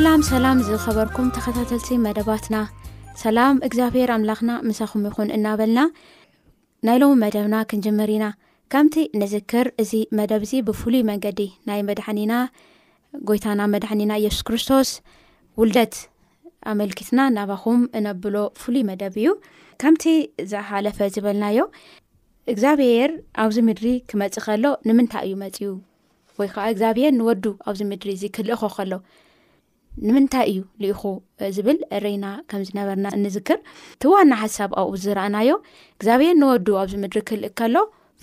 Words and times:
ስላም 0.00 0.22
ሰላም 0.28 0.58
ዝኸበርኩም 0.66 1.26
ተኸታተልቲ 1.36 1.88
መደባትና 2.04 2.56
ሰላም 3.22 3.56
እግዚኣብሄር 3.66 4.10
ኣምላኽና 4.14 4.52
ምሳኹም 4.68 5.02
ይኹን 5.08 5.32
እናበልና 5.36 5.80
ናይሎም 6.86 7.12
መደብና 7.24 7.56
ክንጅምር 7.70 8.10
ኢና 8.14 8.26
ከምቲ 8.72 8.94
ንዝክር 9.22 9.68
እዚ 9.84 9.92
መደብ 10.18 10.44
እዚ 10.46 10.54
ብፍሉይ 10.68 11.02
መንገዲ 11.10 11.38
ናይ 11.70 11.82
መድሓኒና 11.90 12.32
ጎይታና 13.30 13.60
መድሓኒና 13.74 14.12
እየሱስ 14.20 14.42
ክርስቶስ 14.50 14.92
ውልደት 15.60 15.96
ኣመልኪትና 16.72 17.20
ናባኹም 17.36 17.82
እነብሎ 18.00 18.38
ፍሉይ 18.64 18.84
መደብ 18.92 19.16
እዩ 19.22 19.28
ከምቲ 19.82 20.06
ዝሓለፈ 20.52 20.98
ዝበልናዮ 21.16 21.60
እግዚኣብሄር 22.54 23.10
ኣብዚ 23.44 23.58
ምድሪ 23.70 23.86
ክመፅ 24.12 24.36
ከሎ 24.46 24.64
ንምንታይ 24.90 25.26
እዩ 25.28 25.34
መፅ 25.44 25.58
ዩ 25.68 25.74
ወይ 26.40 26.50
ከዓ 26.56 26.66
እግዚኣብሄር 26.76 27.12
ንወዱ 27.22 27.44
ኣብዚ 27.70 27.82
ምድሪ 27.94 28.10
እዚ 28.18 28.24
ክልእኮ 28.38 28.64
ከሎ 28.78 28.92
ንምንታይ 30.06 30.44
እዩ 30.50 30.60
ልኢኹ 30.82 31.02
ዝብል 31.54 31.78
ርና 32.04 32.26
ከም 32.50 32.60
ዝነበርና 32.68 33.06
ንዝክር 33.24 33.58
እቲዋና 33.94 34.32
ሓሳብ 34.42 34.70
ኣብኡ 34.80 34.92
ዝረኣናዮ 35.04 35.50
እግዚኣብሔር 35.96 36.34
ንወዱ 36.42 36.66
ኣብዚ 36.82 36.92
ምድሪ 37.02 37.18
ክልእ 37.28 37.50
ከሎ 37.60 37.74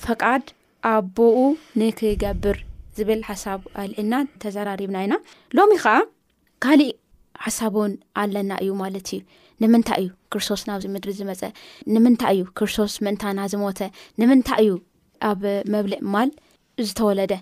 ፈቃድ 0.05 0.45
ኣቦኡ 0.91 1.39
ንክገብር 1.79 2.57
ዝብል 2.99 3.21
ሓሳብ 3.29 3.59
ኣልዕልና 3.81 4.15
ተዘራሪብና 4.43 4.97
ኢና 5.07 5.15
ሎሚ 5.57 5.71
ከዓ 5.83 5.95
ካሊእ 6.65 6.93
ሓሳብ 7.45 7.73
እውን 7.79 7.93
ኣለና 8.21 8.51
እዩ 8.63 8.71
ማለት 8.83 9.07
እዩ 9.15 9.19
ንምንታይ 9.63 9.99
እዩ 10.03 10.09
ክርስቶስ 10.33 10.61
ናብዚ 10.69 10.85
ምድሪ 10.95 11.11
ዝመፀ 11.19 11.41
ንምንታይ 11.93 12.33
እዩ 12.37 12.43
ክርስቶስ 12.57 12.95
ምእንታና 13.05 13.39
ዝሞተ 13.53 13.79
ንምንታይ 14.21 14.63
እዩ 14.67 14.73
ኣብ 15.29 15.41
መብልዕ 15.73 15.99
ማል 16.15 16.29
ዝተወለደ 16.87 17.33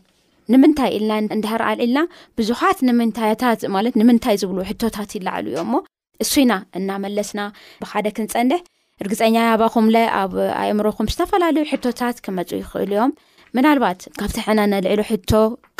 ንምንታይ 0.53 0.91
ኢልና 0.97 1.13
እንዳሃርኣል 1.35 1.77
ኢልና 1.85 1.99
ብዙሓት 2.39 2.79
ንምንታያታት 2.87 3.61
ማለት 3.75 3.93
ንምንታይ 4.01 4.35
ዝብሉ 4.41 4.57
ሕቶታት 4.69 5.11
ይላዓሉ 5.17 5.45
እዮምሞ 5.53 5.75
እሱኢና 6.23 6.53
እናመለስና 6.77 7.39
ብሓደ 7.83 8.05
ክንፀንሕ 8.17 8.61
ርግፀኛ 9.05 9.37
ባኹም 9.61 9.87
ኣብ 10.19 10.33
ኣእምሮኩም 10.61 11.09
ዝተፈላለዩ 11.13 11.63
ሕቶታት 11.71 12.17
ክመፁ 12.25 12.49
ይኽእሉ 12.61 12.91
እዮም 12.97 13.13
ምናልባት 13.57 13.99
ካብቲሓና 14.19 14.59
ነልዕሉ 14.73 15.01
ሕቶ 15.11 15.31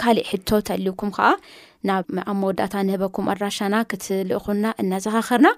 ካእ 0.01 0.19
ሕቶ 0.31 0.49
ተልውኩምዓ 0.67 1.19
ኣብመወዳታንህበኩም 2.31 3.27
ኣድራሻና 3.33 3.75
ክትልእኹና 3.91 4.65
እናዘኻኸርና 4.81 5.49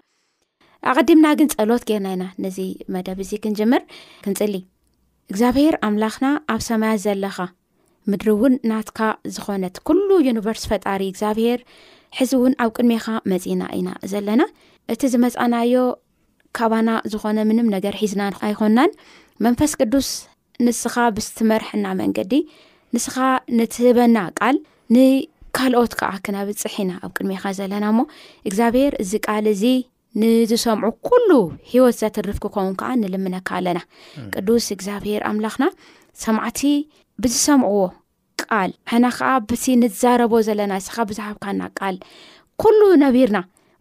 ኣቐዲምና 0.92 1.28
ግን 1.40 1.48
ፀሎት 1.54 1.84
ገርናኢና 1.90 2.26
ነዚ 2.44 2.58
መደብ 2.96 3.20
እዚ 3.24 3.32
ክንጅምር 3.44 3.82
ክንፅሊ 4.26 4.56
እግዚኣብሄር 5.32 5.76
ኣምላኽና 5.88 6.28
ኣብ 6.54 6.62
ሰማያት 6.70 7.02
ዘለኻ 7.06 7.38
ምድሪ 8.12 8.30
እውን 8.36 8.54
ናትካ 8.70 9.00
ዝኾነት 9.36 9.76
ኩሉ 9.88 10.10
ዩኒቨርስ 10.28 10.64
ፈጣሪ 10.72 11.02
እግዚኣብሄር 11.12 11.60
ሕዚ 12.18 12.32
እውን 12.38 12.54
ኣብ 12.64 12.70
ቅድሜካ 12.78 13.06
መፂና 13.32 13.62
ኢና 13.78 13.90
ዘለና 14.12 14.42
እቲ 14.94 15.02
ዝመፃናዮ 15.14 15.74
ካባና 16.58 16.90
ዝኾነ 17.12 17.40
ምንም 17.50 17.68
ነገር 17.76 17.96
ሒዝና 18.02 18.22
ኣይኮናን 18.48 18.92
መንፈስ 19.46 19.72
ቅዱስ 19.80 20.10
ንስኻ 20.66 20.96
ብዝትመርሐና 21.16 21.86
መንገዲ 22.02 22.34
ንስኻ 22.96 23.16
ንትህበና 23.58 24.18
ቃል 24.40 24.56
ንካልኦት 24.96 25.94
ከዓ 26.00 26.12
ክነብፅሕ 26.26 26.76
ኢና 26.84 26.92
ኣብ 27.06 27.12
ቅድሜኻ 27.18 27.44
ዘለና 27.60 27.86
እሞ 27.94 28.00
እግዚኣብሄር 28.50 28.94
እዚ 29.04 29.12
ቃል 29.28 29.46
እዚ 29.54 29.64
ንዝሰምዑ 30.22 30.90
ኩሉ 31.08 31.30
ሂወት 31.72 31.96
ዘትርፍኪ 32.02 32.44
ከውን 32.54 32.76
ከዓ 32.80 32.90
ንልምነካ 33.02 33.50
ኣለና 33.60 33.80
ቅዱስ 34.34 34.66
እግዚኣብሄር 34.76 35.22
ኣምላኽና 35.32 35.66
ሰማዕቲ 36.24 36.62
ብዝሰምዕዎ 37.24 37.78
ቃል 38.44 38.70
ሕና 38.92 39.06
ከዓ 39.18 39.30
ብቲ 39.50 39.66
ንዛረቦ 39.82 40.34
ዘለና 40.48 40.74
ንስኻ 40.80 40.96
ብዛሃብካና 41.10 41.62
ቃል 41.80 41.96
ኩሉ 42.62 42.80
ነቢርና 43.04 43.38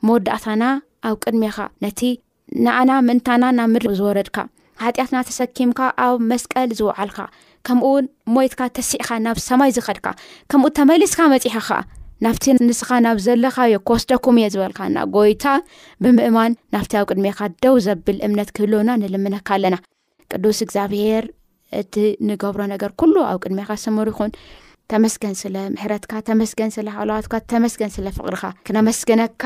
መወዳእታና 0.07 0.65
ኣብ 1.09 1.17
ቅድሜኻ 1.25 1.57
ነቲ 1.85 2.01
ንኣና 2.65 2.91
ምእንታና 3.07 3.45
ናብ 3.59 3.69
ምድሪ 3.75 3.89
ዝወረድካ 4.01 4.37
ሓጢኣትና 4.85 5.19
ተሰኪምካ 5.29 5.81
ኣብ 6.07 6.17
መስቀል 6.31 6.71
ዝውዓልካ 6.79 7.19
ከምኡ 7.67 7.85
ውን 7.95 8.07
ሞየትካ 8.35 8.61
ተሲዕካ 8.77 9.09
ናብ 9.27 9.39
ሰማይ 9.49 9.71
ዝኸድካ 9.77 10.07
ከምኡ 10.51 10.69
ተመሊስካ 10.79 11.21
መፂሕካ 11.35 11.65
ከኣ 11.69 11.79
ናብቲ 12.25 12.45
ንስኻ 12.67 12.89
ናብ 13.07 13.17
ዘለካዮ 13.25 13.73
ኮስደኩም 13.89 14.37
እየ 14.41 14.47
ዝበልካ 14.55 14.81
ና 14.95 15.01
ጎይታ 15.17 15.45
ብምእማን 16.03 16.53
ናብቲ 16.75 16.93
ኣብ 17.01 17.07
ቅድሜካ 17.11 17.41
ደው 17.65 17.75
ዘብል 17.87 18.19
እምነት 18.29 18.51
ክህልና 18.57 18.91
ንልምነካ 19.03 19.49
ኣለና 19.59 19.77
ቅዱስ 20.33 20.61
እግዚኣብሄር 20.67 21.25
እቲ 21.81 21.95
ንገብሮ 22.29 22.61
ነገር 22.75 22.91
ኩሉ 23.01 23.15
ኣብ 23.31 23.39
ቅድሚካ 23.45 23.71
ስሙር 23.85 24.09
ይኹን 24.13 24.31
ተመስገን 24.93 25.35
ስለ 25.43 25.55
ምሕረትካ 25.75 26.13
ተመስገን 26.29 26.71
ስለ 26.77 26.89
ሃላዋትካ 26.97 27.35
ተመስገን 27.53 27.91
ስለ 27.97 28.07
ፍቅርካ 28.17 28.43
ክነመስግነካ 28.67 29.45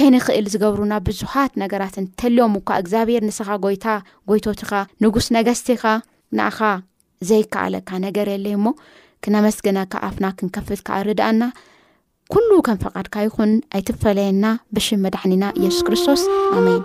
ከንክእል 0.00 0.46
ዝገብሩና 0.52 0.94
ብዙሓት 1.06 1.52
ነገራትንተልዮም 1.62 2.52
ካ 2.68 2.78
እግዚኣብሄር 2.82 3.22
ንስኻ 3.28 3.50
ታ 3.84 3.88
ጎይቶትኻ 4.30 4.70
ንጉስ 5.04 5.26
ነገስቲኻ 5.36 5.82
ንኣኻ 6.38 6.60
ዘይከኣለካ 7.30 7.90
ነገር 8.06 8.28
ኣለይ 8.36 8.54
እሞ 8.58 8.66
ክነመስግነካ 9.26 9.92
ኣፍና 10.08 10.26
ክንከፍትካ 10.38 10.88
ኣርድኣና 11.00 11.42
ኩሉ 12.32 12.48
ከም 12.68 12.78
ፈቓድካ 12.84 13.14
ይኹን 13.26 13.52
ኣይተፈለየና 13.78 14.46
ብሽም 14.76 15.02
መድዕኒና 15.06 15.44
ኢየሱስ 15.58 15.82
ክርስቶስ 15.88 16.22
ኣሜን 16.56 16.82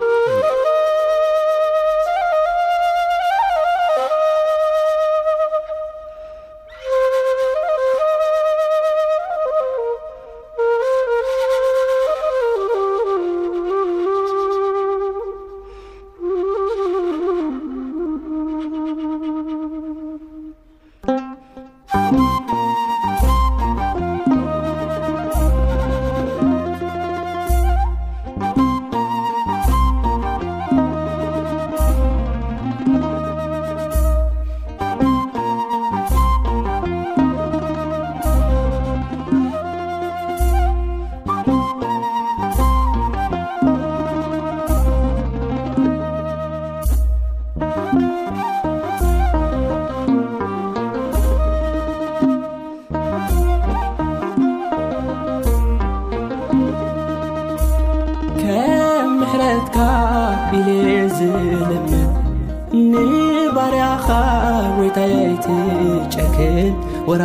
ይትጨንወራ 65.01 67.23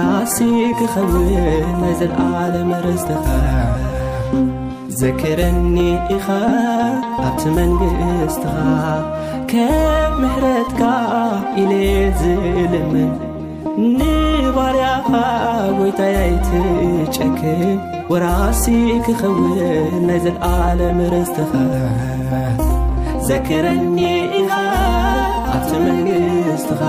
ክኸውንለርትኸ 0.78 3.26
ዘክረኒ 5.00 5.74
ኢኸ 6.14 6.26
ኣብቲ 7.24 7.42
መንግሥትኻ 7.58 8.56
ከም 9.50 10.14
ምሕረትካ 10.20 10.80
ኢሌ 11.62 11.72
ዝልምን 12.20 13.10
ንባርያኻ 13.98 15.10
ወይታያይቲ 15.80 16.48
ጨክን 17.16 17.62
ወራሲ 18.12 18.62
ክኸውን 19.08 19.92
ናዘለዓለምርስትኸ 20.08 21.52
ዘክረኒ 23.28 23.98
ኢኸ 24.42 24.52
ኣብቲ 25.54 25.70
መንግትኻ 25.86 26.82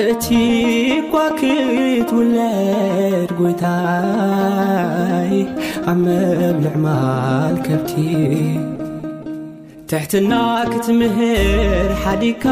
እእቲ 0.00 0.26
እኳ 0.96 1.12
ክትውለድ 1.38 3.30
ጐይታይ 3.38 5.32
ኣብ 5.90 5.96
መብልዕማል 6.02 7.54
ከብቲ 7.66 7.92
ትሕትና 9.90 10.32
ክትምህር 10.72 11.88
ሓዲካ 12.04 12.44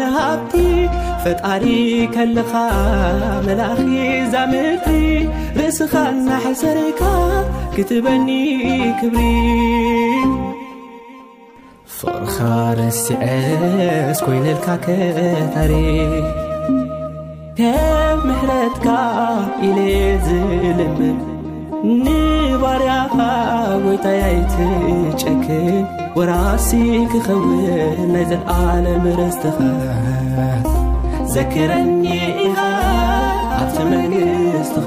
ንሃብቲ 0.00 0.52
ፈጣሪ 1.24 1.64
ከለኻ 2.14 2.52
መላእኺ 3.46 3.90
ዛምእቲ 4.34 4.86
ርእስኻ 5.58 5.92
እናሕሰረይካ 6.12 7.02
ክትበኒ 7.74 8.28
ክብሪ 9.00 9.20
ፍርኻ 11.96 12.36
ርእሲ 12.78 13.04
ዕስ 14.08 14.18
ኮይነልካ 14.28 14.68
ከታሪ 14.86 15.72
ከም 17.58 18.18
ምሕረትካ 18.26 18.86
ኢል 19.66 19.78
ዝልብብ 20.26 21.18
ንባርያኻ 22.04 23.16
ወታያይቲ 23.86 24.54
ጨክ 25.20 25.46
ወራሲ 26.18 26.68
ክኸብ 27.12 27.44
መዘለዓለምረስትኸት 28.14 30.66
ዘክረን 31.34 31.90
ኢኸ 32.46 32.58
ኣቲ 33.60 33.76
መግስትኸ 33.92 34.86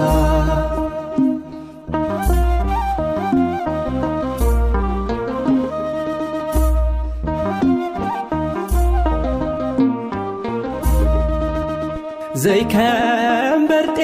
ዘይከምበርጢ 12.45 13.99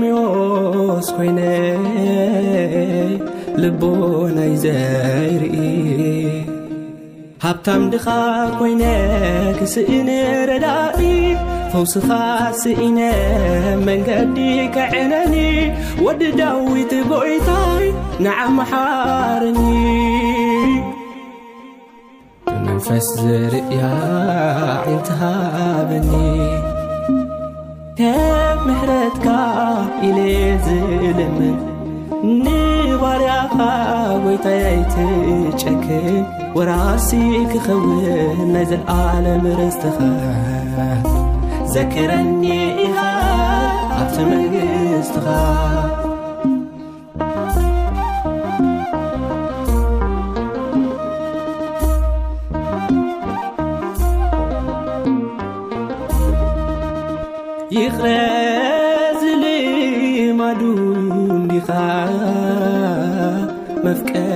ምዎስ 0.00 1.08
ኮይነ 1.16 1.40
ልቦ 3.62 3.80
ናይ 4.36 4.52
ዘይርኢ 4.64 5.56
ሃብታምድኻ 7.44 8.06
ኮይነ 8.58 8.82
ክስእን 9.58 10.08
ረዳኢ 10.50 11.00
ተውስኻ 11.72 12.10
ስኢነ 12.62 12.98
መንገዲ 13.88 14.38
ከዕነኒ 14.76 15.34
ወዲ 16.06 16.22
ዳዊቲ 16.40 16.92
ጎይታይ 17.12 17.86
ንዓመሓርኒ 18.30 19.58
መንፈስ 22.66 23.08
ዘርእያ 23.26 23.82
ዒይንትሃብኒ 24.88 26.10
ከም 28.00 28.58
ምሕረትካ 28.66 29.26
ኢል 30.08 30.18
ዝልምድ 30.66 31.58
ንባርያኻ 32.44 33.56
ወይታያይቲ 34.24 34.94
ጨክ 35.62 35.84
ወራሲ 36.58 37.10
ክኸውን 37.52 38.38
ናይ 38.52 38.66
ዘለዓለምርስትኸ 38.70 39.98
ዘክረኒ 41.74 42.42
ኢኻ 42.86 42.96
ኣብቲ 43.98 44.16
መግስትኻ 44.30 45.26
ይቕረ 57.74 58.06
ዝሊ 59.22 59.44
ማዱንኒኻ 60.38 61.68
መፍቀርንስሓ 63.84 64.30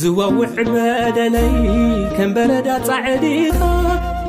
ዝዋውዕ 0.00 0.50
በደለይ 0.72 1.54
ከም 2.16 2.30
በረዳ 2.38 2.68
ፃዕዲኻ 2.88 3.58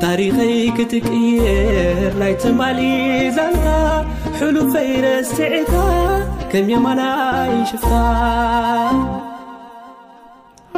ታሪኸይ 0.04 0.56
ክትቅየር 0.78 2.08
ናይ 2.22 2.32
ትማሊ 2.44 2.80
ዛልካ 3.38 3.66
ሕሉፈይረስትዕካ 4.40 5.74
ከም 6.54 6.70
የማና 6.74 7.02
ይሽፋ 7.58 7.86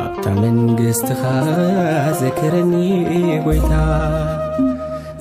ኣብታ 0.04 0.24
መንግሥትኻ 0.42 1.22
ዘክረኒ 2.22 2.74
ጐይታ 3.46 3.72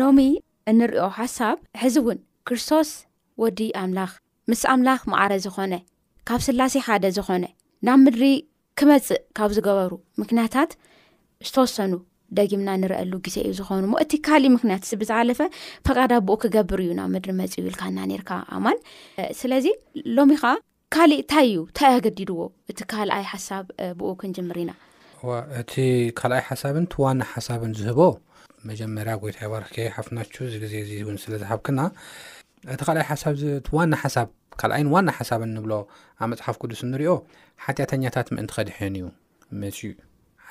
ሎሚ 0.00 0.20
እንሪኦ 0.70 1.04
ሓሳብ 1.18 1.58
ሕዚ 1.82 1.94
እውን 2.02 2.18
ክርስቶስ 2.48 2.88
ወዲ 3.42 3.60
ኣምላኽ 3.82 4.10
ምስ 4.50 4.62
ኣምላኽ 4.72 5.00
መዕረ 5.12 5.32
ዝኾነ 5.44 5.74
ካብ 6.28 6.40
ስላሴይ 6.46 6.82
ሓደ 6.88 7.04
ዝኾነ 7.16 7.44
ናብ 7.86 7.98
ምድሪ 8.04 8.24
ክመፅእ 8.78 9.20
ካብ 9.38 9.50
ዝገበሩ 9.56 9.92
ምክንያታት 10.20 10.70
ዝተወሰኑ 11.46 11.92
ደጊምና 12.36 12.70
ንርአሉ 12.82 13.12
ግዜ 13.26 13.36
እዩ 13.46 13.52
ዝኾኑ 13.58 13.84
ሞ 13.92 14.00
እቲ 14.04 14.12
ካሊእ 14.26 14.52
ምክንያት 14.56 14.82
ስ 14.90 14.98
ብዝሓለፈ 15.02 15.40
ፈቃዳ 15.88 16.12
ብኡ 16.28 16.34
ክገብር 16.42 16.80
እዩ 16.84 16.90
ናብ 16.98 17.08
ምድሪ 17.14 17.30
መፅ 17.40 17.54
ይብልካ 17.60 17.82
ና 17.96 18.00
ርካ 18.22 18.30
ኣማን 18.56 18.78
ስለዚ 19.40 19.66
ሎሚ 20.16 20.30
ከዓ 20.42 20.52
ካሊእ 20.96 21.20
እንታይ 21.24 21.46
እዩ 21.50 21.60
ንታይ 21.70 21.92
ኣገዲድዎ 21.98 22.38
እቲ 22.72 22.78
ካልኣይ 22.92 23.24
ሓሳብ 23.32 23.64
ብኡ 23.98 24.10
ክንጅምር 24.22 24.58
ኢናዋእቲ 24.64 25.74
ካልኣይ 26.20 26.42
ሓሳብን 26.50 26.86
ቲዋና 26.94 27.20
ሓሳብ 27.34 27.62
ዝቦ 27.84 28.00
መጀመርያ 28.70 29.12
ጎይታይ 29.22 29.48
ባርከ 29.52 29.74
ሓፍናችው 29.96 30.42
ዚ 30.52 30.56
ግዜ 30.64 30.74
እዚ 30.84 30.90
እውን 31.02 31.16
ስለዝሓብክና 31.24 31.80
እቲ 32.74 32.80
ካኣይ 32.88 33.04
ሓሳብ 33.10 33.34
ዋና 33.76 33.94
ሓሳብ 34.02 34.28
ካኣይን 34.60 34.88
ዋና 34.94 35.08
ሓሳብ 35.18 35.40
ንብሎ 35.56 35.72
ኣብ 36.24 36.28
መፅሓፍ 36.32 36.56
ቅዱስ 36.62 36.80
ንሪኦ 36.92 37.12
ሓጢአተኛታት 37.64 38.28
ምንቲ 38.36 38.50
ከድሕን 38.58 38.94
እዩ 39.56 39.68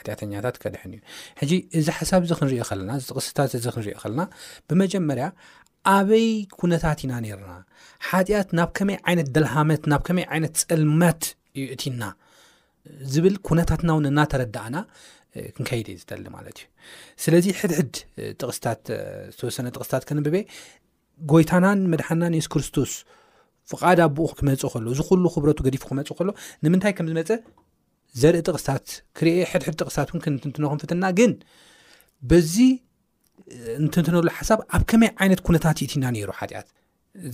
ሓተኛታት 0.08 0.56
ከድሕን 0.64 0.92
እዩ 0.96 1.00
ሕጂ 1.40 1.52
እዚ 1.78 1.86
ሓሳብ 1.98 2.22
እዚ 2.26 2.32
ክንሪኦ 2.40 2.64
ኸለና 2.70 2.92
ዚጥቕስታት 3.06 3.52
እዚ 3.60 3.66
ክንሪኦ 3.76 3.96
ከለና 4.04 4.22
ብመጀመርያ 4.68 5.28
ኣበይ 5.96 6.28
ኩነታት 6.60 7.00
ኢና 7.06 7.14
ነርና 7.26 7.54
ሓጢኣት 8.10 8.50
ናብ 8.58 8.70
ከመይ 8.78 8.98
ዓይነት 9.08 9.28
ደልሃመት 9.36 9.84
ናብ 9.92 10.02
ከመይ 10.08 10.26
ዓይነት 10.34 10.56
ፅልመት 10.70 11.22
እዩ 11.58 11.66
እትና 11.76 12.04
ዝብል 13.14 13.36
ኩነታትና 13.48 13.90
ውን 13.98 14.08
እናተረዳእና 14.12 14.76
ክንከይደእዩ 15.56 15.98
ዝተሊ 16.04 16.26
ማለት 16.38 16.58
እዩ 16.62 16.68
ስለዚ 17.24 17.46
ሕድሕድ 17.60 17.94
ጥቕስታት 18.40 18.82
ዝተወሰነ 19.34 19.68
ጥቕስታት 19.76 20.04
ክንብበ 20.10 20.36
ጎይታናን 21.32 21.80
መድሓናን 21.94 22.36
የሱስ 22.38 22.50
ክርስቶስ 22.54 22.92
ፍቓድ 23.72 24.00
ኣብኡ 24.08 24.28
ክመፅእ 24.40 24.70
ከሎ 24.74 24.86
እዚ 24.96 25.02
ኩሉ 25.10 25.24
ክብረቱ 25.36 25.60
ገዲፉ 25.68 25.84
ክመፅእ 25.92 26.16
ከሎ 26.20 26.30
ንምንታይ 26.66 26.94
ከም 26.98 27.08
ዝመፅ 27.12 27.30
ዘርኢ 28.22 28.38
ጥቕስታት 28.48 28.86
ክርእ 29.18 29.40
ሕድሕድ 29.52 29.76
ጥቕስታት 29.82 30.10
እውን 30.12 30.22
ክንትንትኖ 30.26 30.66
ክንፍትና 30.74 31.06
ግን 31.20 31.32
በዚ 32.30 32.56
እንትንትነሉ 33.82 34.24
ሓሳብ 34.38 34.60
ኣብ 34.76 34.84
ከመይ 34.92 35.12
ዓይነት 35.22 35.42
ኩነታት 35.48 35.78
ይእትና 35.84 36.04
ነይሩ 36.16 36.30
ሓጢኣት 36.40 36.68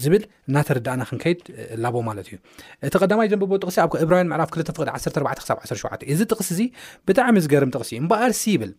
ዝብል 0.04 0.24
እናተርዳእና 0.50 1.02
ክንከይድ 1.10 1.40
ኣላቦ 1.76 1.96
ማለት 2.10 2.26
እዩ 2.30 2.36
እቲ 2.88 2.94
ቐዳማይ 3.02 3.28
ዘንብቦ 3.34 3.52
ጥቕሲ 3.64 3.78
ኣብ 3.84 3.92
ዕብራውያን 4.04 4.30
ምዕራፍ 4.32 4.50
2ቅ 4.56 4.70
14-ሳ17 4.82 6.06
እዚ 6.14 6.20
ጥቕስ 6.32 6.50
ዚ 6.60 6.62
ብጣዕሚ 7.08 7.36
ዝገርም 7.46 7.72
ጥቕሲ 7.76 7.92
እ 7.98 8.02
እምበኣርሲ 8.04 8.44
ይብል 8.56 8.72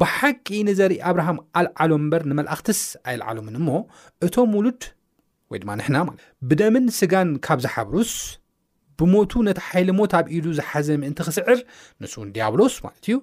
ብሓቂ 0.00 0.46
ንዘርኢ 0.68 0.94
ኣብርሃም 1.10 1.36
ኣልዓሎም 1.60 2.00
እምበር 2.04 2.22
ንመላእኽትስ 2.30 2.80
ኣይልዓሎምን 3.10 3.56
እሞ 3.60 3.68
እቶም 4.26 4.50
ውሉድ 4.58 4.82
ወይ 5.52 5.58
ድማ 5.64 5.70
ንሕና 5.80 5.96
ለት 6.14 6.20
ብደምን 6.50 6.86
ስጋን 7.00 7.28
ካብ 7.46 7.58
ዝሓብሩስ 7.66 8.14
ብሞቱ 9.00 9.32
ነቲ 9.48 9.60
ሓይሊሞት 9.68 10.12
ኣብ 10.18 10.26
ኢሉ 10.36 10.46
ዝሓዘ 10.58 10.88
ምእንቲ 11.02 11.20
ክስዕር 11.28 11.58
ንሱውን 12.02 12.28
ዲያብሎስ 12.34 12.74
ማለት 12.86 13.02
እዩ 13.08 13.16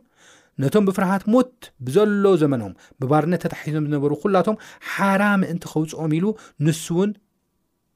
ነቶም 0.63 0.85
ብፍርሃት 0.87 1.23
ሞት 1.33 1.55
ብዘሎ 1.85 2.23
ዘመኖም 2.41 2.73
ብባርነት 3.01 3.41
ተታሒዞም 3.45 3.85
ዝነበሩ 3.89 4.11
ኩላቶም 4.23 4.55
ሓራ 4.93 5.21
ምእንቲ 5.41 5.63
ከውፅኦም 5.71 6.13
ኢሉ 6.17 6.25
ንሱ 6.65 6.85
እውን 6.95 7.11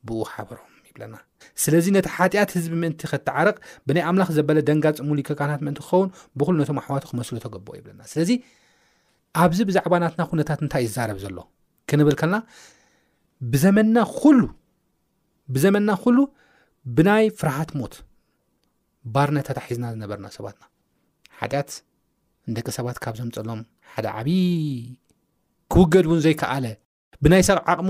ብሓበሮም 0.09 0.71
ይብለና 0.89 1.15
ስለዚ 1.63 1.85
ነቲ 1.95 2.07
ሓጢኣት 2.15 2.51
ህዝቢ 2.57 2.73
ምእንቲ 2.83 3.01
ከተዓርቕ 3.11 3.55
ብናይ 3.87 4.03
ኣምላኽ 4.09 4.29
ዘበለ 4.37 4.59
ደንጋ 4.69 4.85
ፅሙሉይ 4.99 5.25
ክካናት 5.29 5.61
ምንቲ 5.67 5.79
ክኸውን 5.87 6.09
ብኩሉ 6.39 6.55
ነቶም 6.61 6.79
ኣሕዋቱ 6.83 7.03
ክመስሉ 7.11 7.35
ተገብኦ 7.45 7.73
ይብለና 7.79 8.01
ስለዚ 8.11 8.31
ኣብዚ 9.43 9.59
ብዛዕባናትና 9.69 10.21
ኩነታት 10.31 10.59
እንታይእ 10.65 10.87
ዝዛረብ 10.91 11.17
ዘሎ 11.25 11.37
ክንብል 11.91 12.15
ከልና 12.21 12.37
ብዘመና 13.53 13.97
ሉ 14.39 14.43
ብዘመና 15.55 15.89
ኩሉ 16.03 16.17
ብናይ 16.97 17.25
ፍርሃት 17.39 17.69
ሞት 17.79 17.95
ባርነት 19.15 19.45
ተታሒዝና 19.49 19.85
ዝነበርና 19.95 20.27
ሰባትናት 20.37 20.71
እንደቂ 22.49 22.65
ሰባት 22.77 22.97
ካብ 23.03 23.15
ዘምፀሎም 23.19 23.61
ሓደ 23.93 24.05
ዓብይ 24.19 24.35
ክውገድ 25.73 26.05
እውን 26.09 26.19
ዘይከኣለ 26.25 26.65
ብናይ 27.23 27.41
ሰብ 27.47 27.57
ዓቕሚ 27.71 27.89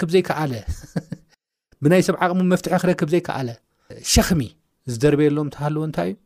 ክክብናይ 0.00 2.02
ሰብ 2.06 2.14
ዓቕሚ 2.26 2.40
መፍትሐ 2.52 2.74
ክረክብ 2.82 3.08
ዘይከኣለ 3.14 3.48
ሸክሚ 4.12 4.40
ዝደርበየሎም 4.92 5.48
ተሃለዎ 5.54 5.82
እንታይ 5.88 6.10
እዩ 6.12 6.16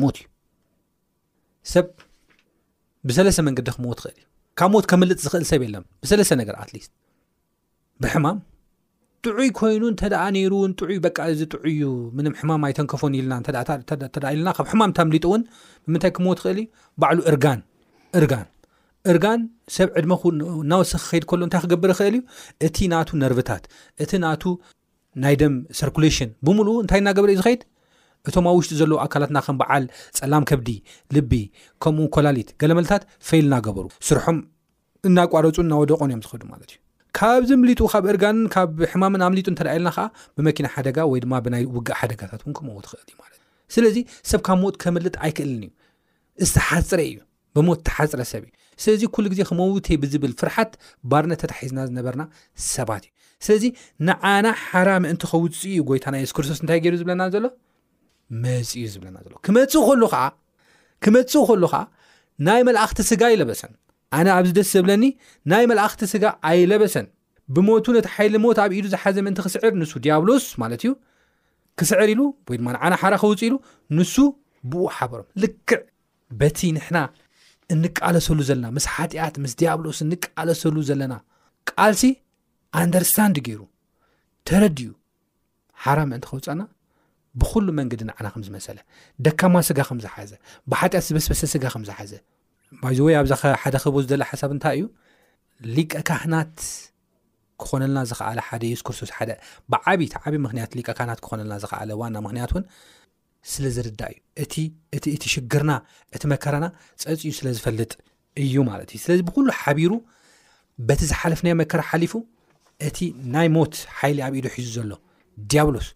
ሞት 0.00 0.16
እዩ 0.20 0.24
ሰብ 1.72 1.86
ብሰለሰተ 3.08 3.40
መንገዲ 3.48 3.68
ክሞት 3.76 3.98
ክእል 4.04 4.16
እዩ 4.18 4.22
ካብ 4.58 4.68
ሞት 4.74 4.84
ከምልጥ 4.90 5.18
ዝኽእል 5.24 5.44
ሰብ 5.52 5.60
የሎም 5.66 5.84
ብሰለሰተ 6.04 6.34
ነገር 6.42 6.54
ኣትሊስት 6.62 6.90
ብሕማም 8.02 8.38
ጥዑይ 9.26 9.48
ኮይኑ 9.58 9.82
ተደኣ 10.00 10.20
ነይሩ 10.36 10.52
እውን 10.60 10.72
ጥዑይ 10.80 10.98
በቃ 11.06 11.16
እዚ 11.32 11.40
ጥዑ 11.52 11.62
ዩ 11.80 11.84
ምንም 12.16 12.32
ሕማም 12.40 12.62
ኣይተንከፎን 12.68 13.14
ኢልና 13.18 13.34
ተ 14.14 14.22
ኢልና 14.34 14.48
ካብ 14.56 14.66
ሕማም 14.72 14.90
ተምሊጡ 14.98 15.24
እውን 15.30 15.42
ብምንታይ 15.86 16.12
ክመዎት 16.18 16.38
ይክእል 16.42 16.58
ዩ 16.62 16.66
ባዕሉ 17.02 17.18
እእርጋን 17.30 17.60
እርጋን 19.12 19.40
ሰብ 19.76 19.88
ዕድማ 19.98 20.14
እናወስኪ 20.62 21.00
ክከይድ 21.04 21.24
ከሎ 21.30 21.40
እንታይ 21.46 21.60
ክገብር 21.64 21.90
ይክእል 21.94 22.14
እዩ 22.18 22.22
እቲ 22.68 22.76
ናቱ 22.92 23.10
ነርቭታት 23.22 23.64
እቲ 24.04 24.12
ናቱ 24.24 24.44
ናይ 25.24 25.34
ደም 25.42 25.54
ሰርኩሌሽን 25.80 26.30
ብምሉእ 26.48 26.78
እንታይ 26.84 27.00
እናገበር 27.02 27.30
እዩ 27.34 27.38
ዝከይድ 27.42 27.62
እቶም 28.28 28.46
ኣብ 28.50 28.56
ውሽጢ 28.58 28.72
ዘለዎ 28.82 28.98
ኣካላትና 29.06 29.38
ከም 29.46 29.56
በዓል 29.62 29.84
ፀላም 30.18 30.44
ከብዲ 30.50 30.70
ልቢ 31.16 31.32
ከምኡ 31.84 32.08
ኮላሊት 32.18 32.50
ገለመልታት 32.62 33.04
ፌይል 33.30 33.48
ናገበሩ 33.56 33.86
ስርሖም 34.10 34.38
እናቋረፁ 35.10 35.58
እናወደቆን 35.66 36.10
እዮም 36.12 36.22
ዝኸዱ 36.26 36.44
ማለት 36.52 36.70
እዩ 36.74 36.78
ካብዚ 37.16 37.50
ምሊጡ 37.60 37.80
ካብ 37.92 38.04
እርጋንን 38.12 38.46
ካብ 38.54 38.72
ሕማምን 38.92 39.20
ኣምሊጡ 39.26 39.46
እንተደኣየልና 39.52 39.90
ከዓ 39.96 40.04
ብመኪና 40.36 40.66
ሓደጋ 40.74 40.98
ወይ 41.12 41.18
ድማ 41.24 41.34
ብናይ 41.44 41.64
ውጋእ 41.76 41.96
ሓደጋታት 42.00 42.40
እውን 42.44 42.54
ክመዉት 42.58 42.86
ክእል 42.90 43.00
እዩማለትእስለዚ 43.08 43.96
ሰብካብ 44.30 44.58
ሞት 44.62 44.76
ከመልጥ 44.82 45.14
ኣይክእልን 45.26 45.62
እዩ 45.68 45.70
እዝተሓፅረ 46.46 47.00
እዩ 47.10 47.16
ብሞት 47.56 47.80
ተሓፅረ 47.88 48.20
ሰብ 48.32 48.42
እዩ 48.48 48.52
ስለዚ 48.82 49.02
ኩሉ 49.14 49.26
ግዜ 49.32 49.40
ክመውቴ 49.50 49.88
ብዝብል 50.02 50.32
ፍርሓት 50.40 50.72
ባርነ 51.10 51.32
ተታሒዝና 51.42 51.78
ዝነበርና 51.90 52.24
ሰባት 52.74 53.04
እዩ 53.08 53.10
ስለዚ 53.46 53.64
ንዓና 54.08 54.46
ሓራ 54.66 54.88
ምእንቲ 55.04 55.24
ከውፅ 55.32 55.60
ዩ 55.76 55.80
ጎይታናይ 55.88 56.24
ስ 56.30 56.34
ክርስቶስ 56.36 56.60
እንታይ 56.62 56.80
ገሩ 56.84 56.94
ዝብለና 57.00 57.22
ዘሎ 57.34 57.46
መፅ 58.44 58.70
እዩ 58.80 58.84
ዝብለና 58.94 59.16
ዘሎ 59.26 59.34
ክመፅ 59.46 61.34
ከሉ 61.48 61.62
ከዓ 61.72 61.82
ናይ 62.46 62.60
መላእክቲ 62.68 62.98
ስጋ 63.08 63.22
ይለበሰን 63.32 63.72
ኣነ 64.16 64.28
ኣብዚ 64.38 64.50
ደስ 64.58 64.68
ዘብለኒ 64.76 65.04
ናይ 65.50 65.64
መላእኽቲ 65.70 66.02
ስጋ 66.12 66.24
ኣይለበሰን 66.48 67.06
ብሞቱ 67.54 67.86
ነቲ 67.96 68.06
ሓይሊ 68.14 68.34
ሞት 68.44 68.58
ኣብ 68.64 68.70
ኢሉ 68.78 68.86
ዝሓዘ 68.94 69.16
ምእንቲ 69.24 69.38
ክስዕር 69.46 69.72
ንሱ 69.80 69.92
ዲያብሎስ 70.04 70.44
ማለት 70.62 70.80
እዩ 70.84 70.92
ክስዕር 71.80 72.08
ኢሉ 72.14 72.20
ወይ 72.48 72.56
ድማ 72.60 72.68
ንዓና 72.76 72.92
ሓራ 73.02 73.14
ክውፅ 73.22 73.42
ኢሉ 73.48 73.54
ንሱ 73.96 74.14
ብኡ 74.70 74.84
ሓበሮም 74.96 75.26
ልክዕ 75.42 75.78
በቲ 76.40 76.58
ንሕና 76.76 76.98
እንቃለሰሉ 77.74 78.38
ዘለና 78.48 78.66
ምስ 78.76 78.86
ሓጢኣት 78.94 79.34
ምስ 79.44 79.52
ዲያብሎስ 79.60 79.98
እንቃለሰሉ 80.06 80.76
ዘለና 80.90 81.14
ቃልሲ 81.70 82.02
ኣንደርስታንድ 82.82 83.36
ገይሩ 83.46 83.60
ተረዲኡ 84.48 84.90
ሓራ 85.84 85.98
ምእንቲ 86.10 86.24
ኸውፃና 86.30 86.62
ብኩሉ 87.40 87.66
መንገዲ 87.78 88.02
ንዓና 88.08 88.26
ከምዝመሰለ 88.34 88.78
ደካማ 89.24 89.54
ስጋ 89.68 89.78
ከም 89.88 89.98
ዝሓዘ 90.04 90.30
ብሓጢኣት 90.72 91.04
ዝበስበሰ 91.10 91.40
ስጋ 91.54 91.64
ከም 91.74 91.82
ዝሓዘ 91.88 92.12
ይዚ 92.92 92.98
ወይ 93.06 93.14
ኣብዛ 93.24 93.32
ሓደ 93.64 93.74
ክህቦ 93.82 93.94
ዝደላ 94.04 94.22
ሓሳብ 94.30 94.50
እንታይ 94.54 94.76
እዩ 94.78 94.82
ሊቀ 95.76 95.92
ካህናት 96.08 96.56
ክኾነልና 97.60 97.98
ዝከኣለ 98.10 98.38
ሓደ 98.48 98.62
የሱስ 98.68 98.82
ክርስቶስ 98.86 99.10
ሓ 99.16 99.18
ብዓብይ 99.72 100.08
ዓብይ 100.20 100.38
ምክንያት 100.46 100.70
ሊቀ 100.78 100.88
ካህናት 100.98 101.20
ክኾነልና 101.24 101.54
ዝከኣለ 101.62 101.90
ዋና 102.00 102.16
ምክንያት 102.26 102.50
እውን 102.54 102.64
ስለ 103.52 103.64
ዝርዳ 103.76 104.00
እዩ 104.44 104.56
እእእቲ 104.96 105.24
ሽግርና 105.34 105.72
እቲ 106.16 106.22
መከረና 106.34 106.66
ፀፅዩ 107.02 107.30
ስለ 107.38 107.46
ዝፈልጥ 107.56 107.92
እዩ 108.44 108.54
ማለት 108.70 108.88
እዩ 108.94 108.98
ስለዚ 109.06 109.20
ብኩሉ 109.28 109.46
ሓቢሩ 109.60 109.92
በቲ 110.88 111.00
ዝሓለፍ 111.10 111.40
ናይ 111.46 111.54
መከራ 111.62 111.82
ሓሊፉ 111.90 112.12
እቲ 112.88 112.98
ናይ 113.34 113.48
ሞት 113.56 113.74
ሓይሊ 113.98 114.18
ኣብ 114.28 114.34
ኢዱ 114.40 114.46
ሒዙ 114.56 114.66
ዘሎ 114.76 114.92
ዲያብሎስ 115.50 115.88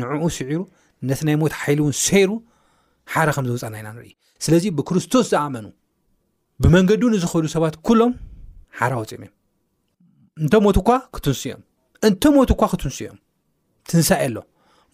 ንዕኡ 0.00 0.24
ስዒሩ 0.38 0.60
ነቲ 1.08 1.20
ናይ 1.28 1.36
ሞት 1.42 1.52
ሓይሊ 1.62 1.78
እውን 1.84 1.94
ሰይሩ 2.06 2.30
ሓረ 3.12 3.28
ከምዘውፃና 3.36 3.74
ኢና 3.82 3.88
ንርኢ 3.96 4.10
ስለዚ 4.44 4.64
ብክርስቶስ 4.78 5.26
ዝኣመኑ 5.32 5.66
ብመንገዱ 6.62 7.02
ንዝኸሉ 7.14 7.44
ሰባት 7.54 7.74
ኩሎም 7.86 8.12
ሓረወፂዮም 8.78 9.22
እዮም 9.26 9.32
እንተ 10.42 10.54
ሞት 10.64 10.76
እኳ 10.82 10.90
ክትንስእዮም 11.14 11.60
እንተ 12.08 12.22
ሞት 12.36 12.50
እኳ 12.54 12.62
ክትንስእዮም 12.72 13.16
ትንሳኤ 13.90 14.20
ኣሎ 14.28 14.36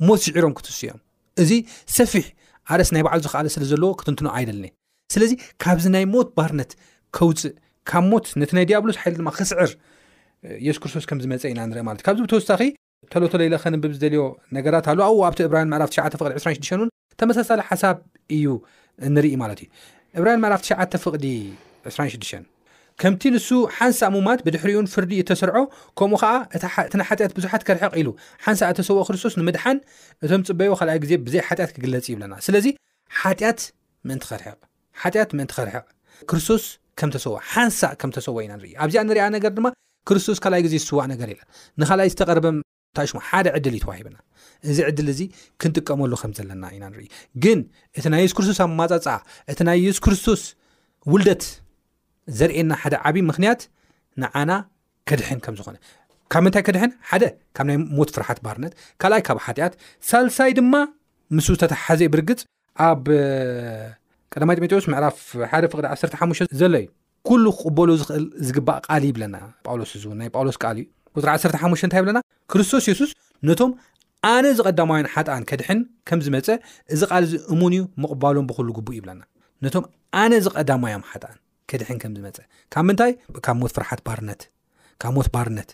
ሞት 0.06 0.20
ስዒሮም 0.26 0.54
ክትንስእዮም 0.58 0.98
እዚ 1.42 1.50
ሰፊሕ 1.96 2.26
ኣደስ 2.74 2.90
ናይ 2.94 3.02
በዕሉ 3.06 3.20
ዝክኣል 3.26 3.48
ስለ 3.54 3.62
ዘለዎ 3.72 3.90
ክትንትኖ 4.00 4.28
ኣይደልኒ 4.38 4.66
ስለዚ 5.14 5.32
ካብዚ 5.64 5.84
ናይ 5.96 6.04
ሞት 6.14 6.28
ባህርነት 6.38 6.72
ከውፅእ 7.18 7.52
ካብ 7.90 8.04
ሞት 8.12 8.26
ነቲ 8.42 8.50
ናይ 8.58 8.64
ዲያብሎስ 8.70 8.98
ሓይ 9.02 9.12
ድማ 9.20 9.28
ክስዕር 9.38 9.70
የሱስ 10.66 10.80
ክርስቶስ 10.82 11.06
ከምዝመፀ 11.10 11.44
ኢና 11.52 11.60
ንርኢ 11.70 11.82
ማለት 11.88 12.00
እዩ 12.00 12.04
ካብዚ 12.06 12.18
ብተወሳኺ 12.26 12.60
ተሎተሎ 13.12 13.40
ኢለ 13.48 13.54
ኸንብብ 13.62 13.92
ዝደልዮ 13.96 14.22
ነገራት 14.56 14.86
ኣሉ 14.90 14.98
ኣብ 15.08 15.18
ኣብቲ 15.28 15.40
ዕብራይን 15.46 15.68
ምዕላፍ 15.72 15.88
ቅ 15.92 15.96
26 16.08 16.74
እውን 16.80 16.90
ተመሳሳለ 17.20 17.60
ሓሳብ 17.70 17.96
እዩ 18.36 18.46
ንርኢ 19.16 19.28
ማለት 19.42 19.58
እዩ 19.64 19.68
ዕብራይን 20.18 20.40
ማዕፍሸ 20.44 20.68
ፍቅዲ26 21.04 22.38
ከምቲ 23.00 23.22
ንሱ 23.34 23.48
ሓንሳእ 23.76 24.10
ሙማት 24.14 24.40
ብድሕሪኡን 24.46 24.88
ፍርዲ 24.94 25.12
እተስርዖ 25.22 25.56
ከምኡ 25.98 26.18
ከዓ 26.22 26.32
እ 26.56 26.58
ሓጢኣት 27.08 27.32
ብዙሓት 27.36 27.62
ከርሕቕ 27.68 27.92
ኢሉ 28.00 28.08
ሓንሳ 28.44 28.60
እተሰዎኦ 28.72 29.04
ክርስቶስ 29.08 29.34
ንምድሓን 29.40 29.78
እቶም 30.24 30.42
ፅበዮ 30.48 30.70
ካኣይ 30.80 30.98
ግዜ 31.04 31.12
ብዘይ 31.26 31.42
ሓጢኣት 31.48 31.70
ክግለፅ 31.76 32.06
ይብለና 32.12 32.34
ስለዚ 32.46 32.66
ሓጢት 33.20 33.60
ምን 34.08 34.20
ርጢት 35.04 35.30
ምእንቲ 35.38 35.54
ርሕቕ 35.68 35.86
ክርስቶስ 36.30 36.64
ከም 37.00 37.10
ተሰዋ 37.14 37.34
ሓንሳእ 37.52 37.94
ከም 38.00 38.10
ተሰዎ 38.18 38.36
ኢና 38.44 38.52
ን 38.58 38.62
ኣብዚኣ 38.84 39.02
ንሪኣ 39.10 39.26
ነገር 39.36 39.52
ድማ 39.58 39.66
ክርስቶስ 40.10 40.38
ካኣይ 40.46 40.62
ግዜ 40.66 40.74
ዝስዋዕ 40.84 41.04
ነገር 41.14 41.26
ንይ 41.80 42.08
ዝተርበም 42.14 42.58
እታይ 42.90 43.06
ሽማ 43.10 43.18
ሓደ 43.30 43.46
ዕድል 43.56 43.74
እዩ 43.76 43.80
ተዋሂብና 43.84 44.16
እዚ 44.70 44.78
ዕድል 44.90 45.08
እዚ 45.12 45.20
ክንጥቀመሉ 45.60 46.12
ከም 46.22 46.32
ዘለና 46.38 46.64
ኢና 46.76 46.84
ንሪኢ 46.92 47.06
ግን 47.44 47.58
እቲ 47.98 48.04
ናይ 48.12 48.20
የሱስ 48.24 48.34
ክርስቶስ 48.38 48.58
ኣ 48.64 48.66
ማፃፀ 48.80 49.06
እቲ 49.52 49.58
ናይ 49.68 49.76
የሱስ 49.86 50.00
ክርስቶስ 50.04 50.42
ውልደት 51.12 51.44
ዘርኤየና 52.38 52.72
ሓደ 52.82 52.94
ዓብዪ 53.08 53.16
ምክንያት 53.30 53.60
ንዓና 54.22 54.50
ከድሕን 55.08 55.38
ከም 55.44 55.54
ዝኾነ 55.60 55.76
ካብ 56.32 56.42
ምንታይ 56.46 56.62
ከድሕን 56.68 56.90
ሓደ 57.10 57.22
ካብ 57.56 57.66
ናይ 57.70 57.78
ሞት 57.98 58.10
ፍርሓት 58.16 58.38
ባህርነት 58.46 58.72
ካልኣይ 59.02 59.22
ካብ 59.28 59.38
ሓጢኣት 59.46 59.74
ሳልሳይ 60.10 60.50
ድማ 60.58 60.74
ምስ 61.36 61.46
ዝተተሓሓዘይ 61.54 62.08
ብርግፅ 62.14 62.40
ኣብ 62.88 63.04
ቀዳማ 64.32 64.50
ጢሞቴዎስ 64.58 64.84
ምዕራፍ 64.92 65.16
ሓደ 65.52 65.64
ፍቅዲ 65.74 65.86
1ሓሙሽ 66.14 66.38
ዘሎእዩ 66.62 66.86
ኩሉ 67.28 67.44
ክቕበሉ 67.56 67.88
ዝኽእል 68.00 68.26
ዝግባእ 68.48 68.78
ቃሊ 68.86 69.02
ይብለና 69.10 69.36
ጳውሎስ 69.66 69.90
እዝውን 69.96 70.18
ናይ 70.20 70.28
ጳውሎስ 70.34 70.56
ቃል 70.62 70.76
እዩ 70.82 70.86
ቁፅሪ 71.18 71.30
15 71.44 71.84
እንታይ 71.86 72.00
ይብለና 72.02 72.18
ክርስቶስ 72.52 72.84
የሱስ 72.90 73.12
ነቶም 73.48 73.70
ኣነ 74.32 74.46
ዝቐዳማዮን 74.58 75.08
ሓጣኣን 75.14 75.44
ከድሕን 75.50 75.78
ከም 76.08 76.20
ዝመፀ 76.26 76.48
እዚ 76.94 77.00
ቃል 77.10 77.22
እዚ 77.28 77.34
እሙን 77.52 77.72
እዩ 77.76 77.82
ምቕባሎም 78.02 78.46
ብሉ 78.50 78.68
ግቡእ 78.78 78.96
ይብለና 78.98 79.20
ነቶም 79.66 79.84
ኣነ 80.22 80.32
ዝቐዳማዮም 80.46 81.04
ሓጣን 81.10 81.36
ከድሕን 81.70 81.98
ከምዝመፀ 82.02 82.36
ካብ 82.74 82.84
ምንታይ 82.88 83.12
ካብ 83.46 83.56
ሞት 83.62 83.72
ፍርሓት 83.76 84.00
ባርነት 84.08 84.42
ብ 85.02 85.06
ሞት 85.16 85.28
ባርነት 85.34 85.70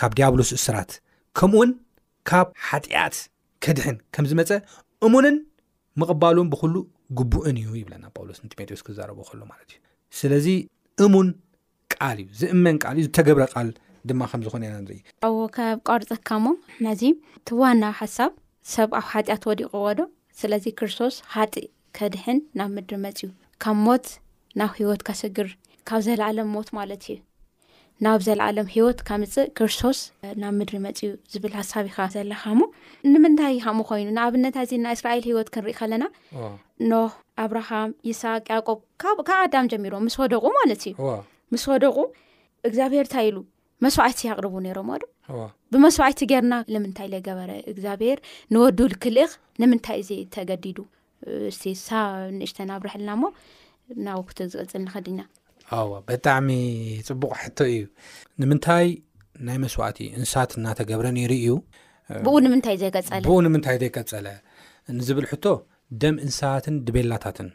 ካብ 0.00 0.12
ዲያብሎስ 0.18 0.50
እስራት 0.58 0.90
ከምኡውን 1.38 1.70
ካብ 2.30 2.48
ሓጢኣት 2.68 3.16
ከድሕን 3.64 3.96
ከም 4.14 4.26
ዝመፀ 4.30 4.50
እሙንን 5.06 5.36
ምቕባሎን 6.00 6.48
ብኩሉ 6.52 6.74
ግቡእን 7.18 7.56
እዩ 7.62 7.70
ይብለና 7.80 8.04
ጳውሎስ 8.16 8.38
ንጢሞቴዎስ 8.44 8.82
ክዘረብ 8.88 9.18
ሎማት 9.40 9.62
እዩ 9.68 9.78
ስለዚ 10.18 10.46
እሙን 11.06 11.28
ቃል 11.96 12.18
እዩ 12.24 12.28
ዝእመን 12.40 12.76
ልዩዝተገብረል 12.96 13.70
ድማ 14.08 14.22
ከም 14.30 14.40
ዝኾነ 14.44 14.62
ኢናንርኢ 14.68 14.98
ኣዎ 15.26 15.34
ብ 15.50 15.80
ቋርፀካሞ 15.88 16.44
ናዚ 16.84 17.02
ቲዋና 17.48 17.82
ሓሳብ 17.98 18.30
ሰብ 18.72 18.88
ኣብ 19.00 19.04
ሓጢኣ 19.10 19.36
ተወዲቁዎ 19.42 19.84
ዶ 19.98 20.06
ስለዚ 20.40 20.64
ክርስቶስ 20.78 21.14
ሓጢእ 21.34 21.68
ከድሕን 21.96 22.38
ናብ 22.58 22.70
ምድሪ 22.76 22.94
መፅእዩ 23.04 23.28
ካብ 23.64 23.76
ሞት 23.84 24.06
ናብ 24.60 24.70
ሂወት 24.78 25.02
ካስግር 25.08 25.48
ካብ 25.90 26.00
ዘለኣለም 26.06 26.48
ሞት 26.54 26.68
ማለት 26.78 27.04
እዩ 27.12 27.16
ናብ 28.04 28.20
ዘለኣሎም 28.26 28.68
ሂወት 28.74 28.98
ካምፅእ 29.08 29.46
ክርስቶስ 29.58 29.98
ናብ 30.42 30.52
ምድሪ 30.58 30.74
መፅዩ 30.86 31.10
ዝብል 31.32 31.54
ሃሳቢ 31.60 31.86
ኢኻ 31.92 31.98
ዘለካሞ 32.14 32.60
ንምንታይ 33.12 33.56
ሃሙ 33.66 33.78
ኮይኑ 33.90 34.08
ንኣብነታ 34.18 34.56
እዚ 34.66 34.72
ናይእስራኤል 34.86 35.24
ሂወት 35.30 35.48
ክንርኢ 35.54 35.74
ከለና 35.80 36.04
ኖ 36.90 37.00
ኣብርሃም 37.44 37.90
ይስቅ 38.10 38.46
ያቆብ 38.54 38.78
ካብ 39.04 39.18
ኣዳም 39.40 39.68
ጀሚሮ 39.74 39.94
ምስ 40.06 40.16
ወደቁ 40.24 40.44
ማለት 40.58 40.82
እዩ 40.90 40.98
ምስ 41.54 41.64
ወደቑ 41.74 41.96
እግዚኣብሄርእንታ 42.68 43.16
ኢሉ 43.28 43.36
መስዋዕቲ 43.84 44.20
ኣቅርቡ 44.32 44.52
ነይሮም 44.64 44.90
ዶ 45.02 45.44
ብመስዋዕቲ 45.72 46.20
ገርና 46.32 46.54
ንምንታይ 46.74 47.08
ዘገበረ 47.14 47.50
እግዚኣብሔር 47.72 48.18
ንወዱ 48.54 48.78
ልክልኽ 48.92 49.30
ንምንታይ 49.62 49.96
እዚ 50.02 50.10
ተገዲዱ 50.34 50.78
ሳ 51.86 52.02
ንእሽተናብርሕልና 52.38 53.10
ሞ 53.22 53.30
ናውክ 54.08 54.30
ዝቅፅል 54.52 54.82
ንክዲና 54.86 55.20
ዋ 55.90 55.98
ብጣዕሚ 56.08 56.48
ፅቡቅ 57.08 57.32
ሕቶ 57.42 57.58
እዩ 57.72 57.82
ንምንታይ 58.42 58.86
ናይ 59.48 59.58
መስዋዕቲ 59.64 60.00
እንስሳት 60.18 60.50
እናተገብረንሩ 60.60 61.32
እዩ 61.40 61.48
ኡ 62.32 62.38
ንምንታይ 62.46 62.76
ዘይቀፀለ 62.84 63.22
ብኡ 63.28 63.36
ንምንታይ 63.46 63.76
ዘይቀፀለ 63.82 64.26
ንዝብል 64.98 65.26
ሕቶ 65.32 65.44
ደም 66.02 66.16
እንስሳትን 66.26 66.76
ድቤላታትን 66.86 67.48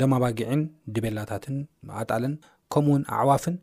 ደም 0.00 0.12
ኣባጊዕን 0.18 0.62
ድቤላታትን 0.96 1.56
ኣጣልን 2.00 2.34
ከምኡውን 2.72 3.04
ኣዕዋፍን 3.20 3.56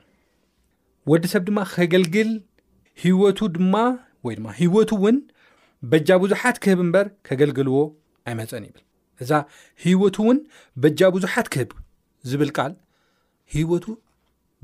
ወዲ 1.11 1.23
ሰብ 1.33 1.43
ድማ 1.47 1.59
ከገልግል 1.75 2.31
ሂወቱ 3.03 3.39
ድማ 3.55 3.75
ወይድማ 4.25 4.47
ሂይወቱ 4.59 4.89
እውን 5.01 5.17
በጃ 5.91 6.07
ብዙሓት 6.23 6.57
ክህብ 6.63 6.79
እምበር 6.85 7.07
ከገልግልዎ 7.27 7.77
ኣይመፀን 8.31 8.63
ይብል 8.69 8.83
እዛ 9.23 9.31
ሂወቱ 9.83 10.15
እውን 10.25 10.39
በጃ 10.83 10.99
ብዙሓት 11.15 11.47
ክህብ 11.55 11.71
ዝብል 12.29 12.51
ቃል 12.57 12.73
ሂወቱ 13.55 13.85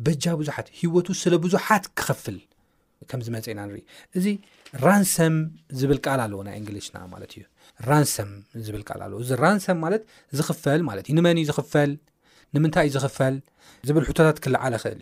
በጃ 0.06 0.24
ብዙሓት 0.40 0.68
ሂወቱ 0.80 1.08
ስለ 1.22 1.34
ብዙሓት 1.46 1.84
ክኸፍል 2.00 2.38
ከም 3.10 3.22
ዚመፀ 3.26 3.46
ኢና 3.54 3.62
ንርኢ 3.68 3.80
እዚ 4.18 4.26
ራንሰም 4.86 5.36
ዝብል 5.80 6.00
ቃል 6.06 6.20
ኣለዎ 6.26 6.40
ናይ 6.48 6.58
እንግሊሽ 6.62 6.88
ና 6.96 7.00
ማለት 7.14 7.32
እዩ 7.38 7.44
ራንሰ 7.90 8.16
ዝብልል 8.66 8.84
እዚ 9.24 9.30
ራንሰም 9.46 9.78
ማለት 9.86 10.04
ዝኽፈል 10.38 10.82
ማለት 10.90 11.06
እዩ 11.12 11.16
ንመን 11.18 11.40
ዝኽፈል 11.50 11.92
ንምንታይ 12.56 12.86
እዩ 12.90 12.94
ዝክፈል 13.04 13.36
ዝብል 13.88 14.04
ሕቶታት 14.10 14.38
ክለዓለ 14.44 14.74
ክእል 14.84 15.00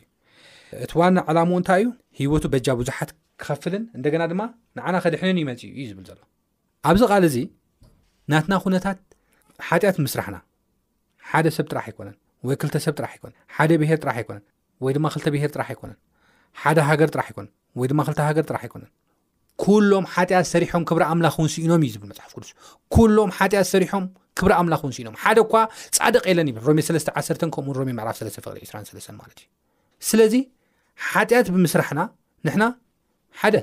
እዩ 0.75 0.81
እቲ 0.85 0.91
ዋኒ 0.99 1.17
ዕላሙ 1.29 1.49
እንታይ 1.59 1.79
እዩ 1.83 1.89
ሂወቱ 2.25 2.43
በጃ 2.53 2.67
ብዙሓት 2.79 3.11
ክኸፍልን 3.41 3.83
እንደገና 3.97 4.21
ድማ 4.31 4.41
ንዓና 4.77 4.95
ከድሕንን 5.03 5.37
ይመፅ 5.41 5.61
ዩ 5.67 5.71
እዩ 5.81 5.85
ዝብል 5.91 6.05
ዘሎ 6.09 6.19
ኣብዚ 6.89 7.01
ቃል 7.13 7.23
እዚ 7.29 7.37
ናትና 8.33 8.53
ኩነታት 8.65 8.99
ሓጢኣት 9.69 9.97
ምስራሕና 10.05 10.37
ሓደ 11.29 11.45
ሰብ 11.57 11.65
ጥራሕ 11.71 11.85
ኣይኮነ 11.91 12.09
ወይ 12.49 12.55
ሰብ 12.87 12.95
ብሄር 13.83 13.99
ኮነ 14.29 14.39
ወይድማ 14.85 15.07
ሄር 15.43 15.51
ይኮ 15.71 15.81
ሃገርጥይኮወይማሃገኣይ 16.89 18.67
ኩሎም 19.63 20.05
ሓጢያት 20.13 20.47
ሰሪሖም 20.53 20.83
ክብሪ 20.89 21.03
ኣምላ 21.11 21.27
ውን 21.39 21.49
ስኢኖም 21.53 21.81
እዩ 21.85 21.91
ዝብል 21.95 22.07
መፅሓፍ 22.11 22.33
ቅ 22.93 23.07
ሎም 23.15 23.29
ሓጢያት 23.37 23.67
ሰሪሖም 23.73 24.03
ክብሪ 24.39 24.51
ኣምላ 24.59 24.75
ውን 24.83 24.93
ስኢኖም 24.97 25.15
ሓደ 25.23 25.39
ኳ 25.51 25.63
ፃደቕ 25.97 26.23
የለን 26.31 26.47
ይብል 26.51 26.63
ሮሜ 26.69 26.79
31 26.89 27.43
ከምኡ 27.55 27.75
ሮሜ 27.79 27.89
ዕራፍ 28.03 28.15
2 28.21 29.11
ማት 29.19 29.29
እዩ 29.33 29.47
ስለዚ 30.09 30.33
ሓጢኣት 31.09 31.47
ብምስራሕና 31.55 32.01
ንና 32.47 32.63
ሓደ 33.41 33.55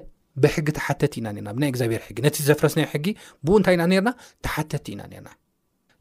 ብሕጊ 0.43 0.69
ተሓተቲ 0.79 1.15
ኢና 1.21 1.29
ና 1.47 1.49
ብናይ 1.57 1.71
እግዚብሔር 1.75 2.01
ሕጊ 2.09 2.19
ነቲ 2.27 2.37
ዘፍረስ 2.49 2.75
ሕጊ 2.93 3.05
ብኡ 3.47 3.55
እንታይኢና 3.61 3.85
ርና 4.03 4.11
ተሓተቲ 4.47 4.87
ኢና 4.95 5.03
ና 5.27 5.29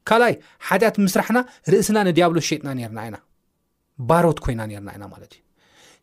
ካልኣይ 0.10 0.34
ሓጢአት 0.68 0.96
ብምስራሕና 1.02 1.40
ርእስና 1.74 1.98
ንዲያብሎ 2.10 2.38
ሸጥና 2.48 2.70
ርና 2.92 3.00
ና 3.14 3.18
ባሮት 4.10 4.40
ኮይና 4.46 4.62
ርና 4.82 4.90
ና 5.02 5.04
ማት 5.14 5.22
እዩ 5.28 5.42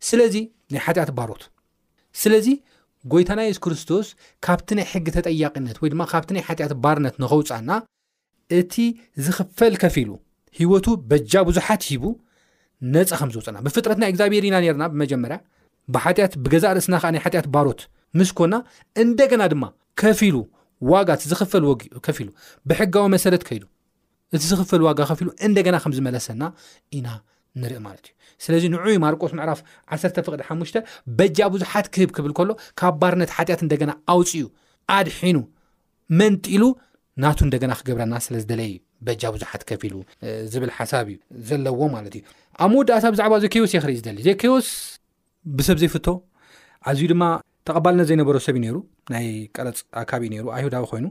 ስለዚ 0.09 0.35
ናይ 0.73 0.81
ሓጢአት 0.87 1.11
ባሮት 1.19 1.43
ስለዚ 2.21 2.47
ጎይታና 3.11 3.39
የሱ 3.45 3.59
ክርስቶስ 3.65 4.07
ካብቲ 4.45 4.69
ናይ 4.77 4.85
ሕጊ 4.91 5.05
ተጠያቅነት 5.17 5.77
ወይ 5.83 5.89
ድማ 5.93 6.01
ካብቲ 6.11 6.29
ናይ 6.35 6.43
ሓጢኣት 6.47 6.73
ባርነት 6.83 7.15
ንኸውፃና 7.21 7.71
እቲ 8.59 8.73
ዝኽፈል 9.25 9.73
ከፊሉ 9.81 10.09
ህወቱ 10.59 10.87
በጃ 11.11 11.31
ብዙሓት 11.49 11.81
ሂቡ 11.89 12.03
ነፀ 12.93 13.09
ከም 13.19 13.29
ዝውፅና 13.33 13.57
ብፍጥረትናይ 13.65 14.09
እግዚኣብሔር 14.13 14.45
ኢና 14.49 14.55
ነርና 14.63 14.85
ብመጀመርያ 14.93 15.37
ብሓጢኣት 15.93 16.33
ብገዛ 16.43 16.65
ርእስና 16.77 16.95
ከዓ 17.01 17.09
ናይ 17.15 17.21
ሓጢኣት 17.25 17.47
ባሮት 17.53 17.81
ምስ 18.19 18.29
ኮና 18.39 18.55
እንደገና 19.03 19.43
ድማ 19.53 19.63
ከፊሉ 20.01 20.35
ዋጋት 20.93 21.21
ዝኽፈል 21.31 21.63
ከፊሉ 22.05 22.29
ብሕጋዊ 22.69 23.05
መሰረት 23.15 23.43
ከይዱ 23.49 23.63
እቲ 24.35 24.43
ዝኽፈል 24.53 24.81
ዋጋ 24.87 24.99
ከፊሉ 25.11 25.29
እንደገና 25.47 25.75
ከም 25.83 25.93
ዝመለሰና 25.97 26.43
ኢና 26.97 27.07
ንርኢ 27.61 27.75
ማለት 27.87 28.05
እዩ 28.07 28.15
ስለዚ 28.43 28.63
ንዑይ 28.73 28.97
ማርቆስ 29.05 29.31
ምዕራፍ 29.37 29.59
ዓተ 29.93 30.15
ፍቅድ 30.27 30.41
ሓሙሽተ 30.49 30.77
በጃ 31.17 31.37
ብዙሓት 31.53 31.85
ክህብ 31.93 32.09
ክብል 32.17 32.31
ከሎ 32.37 32.49
ካብ 32.79 32.95
ባርነት 33.01 33.31
ሓጢኣት 33.37 33.61
እንደገና 33.65 33.91
ኣውፅኡ 34.13 34.41
ኣድሒኑ 34.97 35.37
መንጢሉ 36.19 36.63
ናቱ 37.23 37.39
እንደገና 37.47 37.71
ክገብረና 37.79 38.15
ስለ 38.25 38.35
ዝደለይ 38.43 38.71
በጃ 39.07 39.21
ብዙሓት 39.35 39.61
ከፍ 39.69 39.81
ኢሉ 39.87 39.95
ዝብል 40.51 40.71
ሓሳብ 40.77 41.07
እዩ 41.13 41.17
ዘለዎ 41.49 41.81
ማለት 41.95 42.13
እዩ 42.17 42.23
ኣብ 42.63 42.69
መወዳእታ 42.73 43.05
ብዛዕባ 43.15 43.33
ዘኬዎስ 43.43 43.71
የ 43.75 43.79
ክርኢ 43.83 43.93
ዝደሊ 43.99 44.19
ዘኬዎስ 44.27 44.67
ብሰብ 45.57 45.77
ዘይፍቶ 45.81 46.07
ኣዝዩ 46.89 47.05
ድማ 47.11 47.23
ተቐባልነ 47.67 48.01
ዘይነበሩ 48.09 48.35
ሰብ 48.45 48.55
እዩነይሩ 48.59 48.77
ናይ 49.13 49.25
ቀረፅ 49.55 49.77
ኣካብእዩ 50.01 50.31
ሩ 50.45 50.47
ኣይሁዳዊ 50.55 50.85
ኮይኑ 50.91 51.05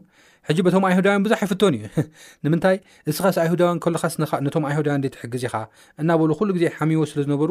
ሕጂ 0.48 0.58
በቶም 0.66 0.84
ኣይሁዳውያን 0.88 1.22
ብዙሕ 1.26 1.38
ይፍቶን 1.46 1.74
እዩ 1.78 1.86
ንምንታይ 2.44 2.76
እስኻስ 3.10 3.36
ኣይሁዳውያን 3.42 3.78
ካነቶም 3.84 4.64
ኣሁዳውን 4.70 5.04
ትሕግዝ 5.14 5.44
ኢካ 5.48 5.56
እናበሉ 6.02 6.30
ኩሉ 6.40 6.48
ግዜ 6.56 6.64
ሓሚዎ 6.78 7.02
ስለዝነበሩ 7.12 7.50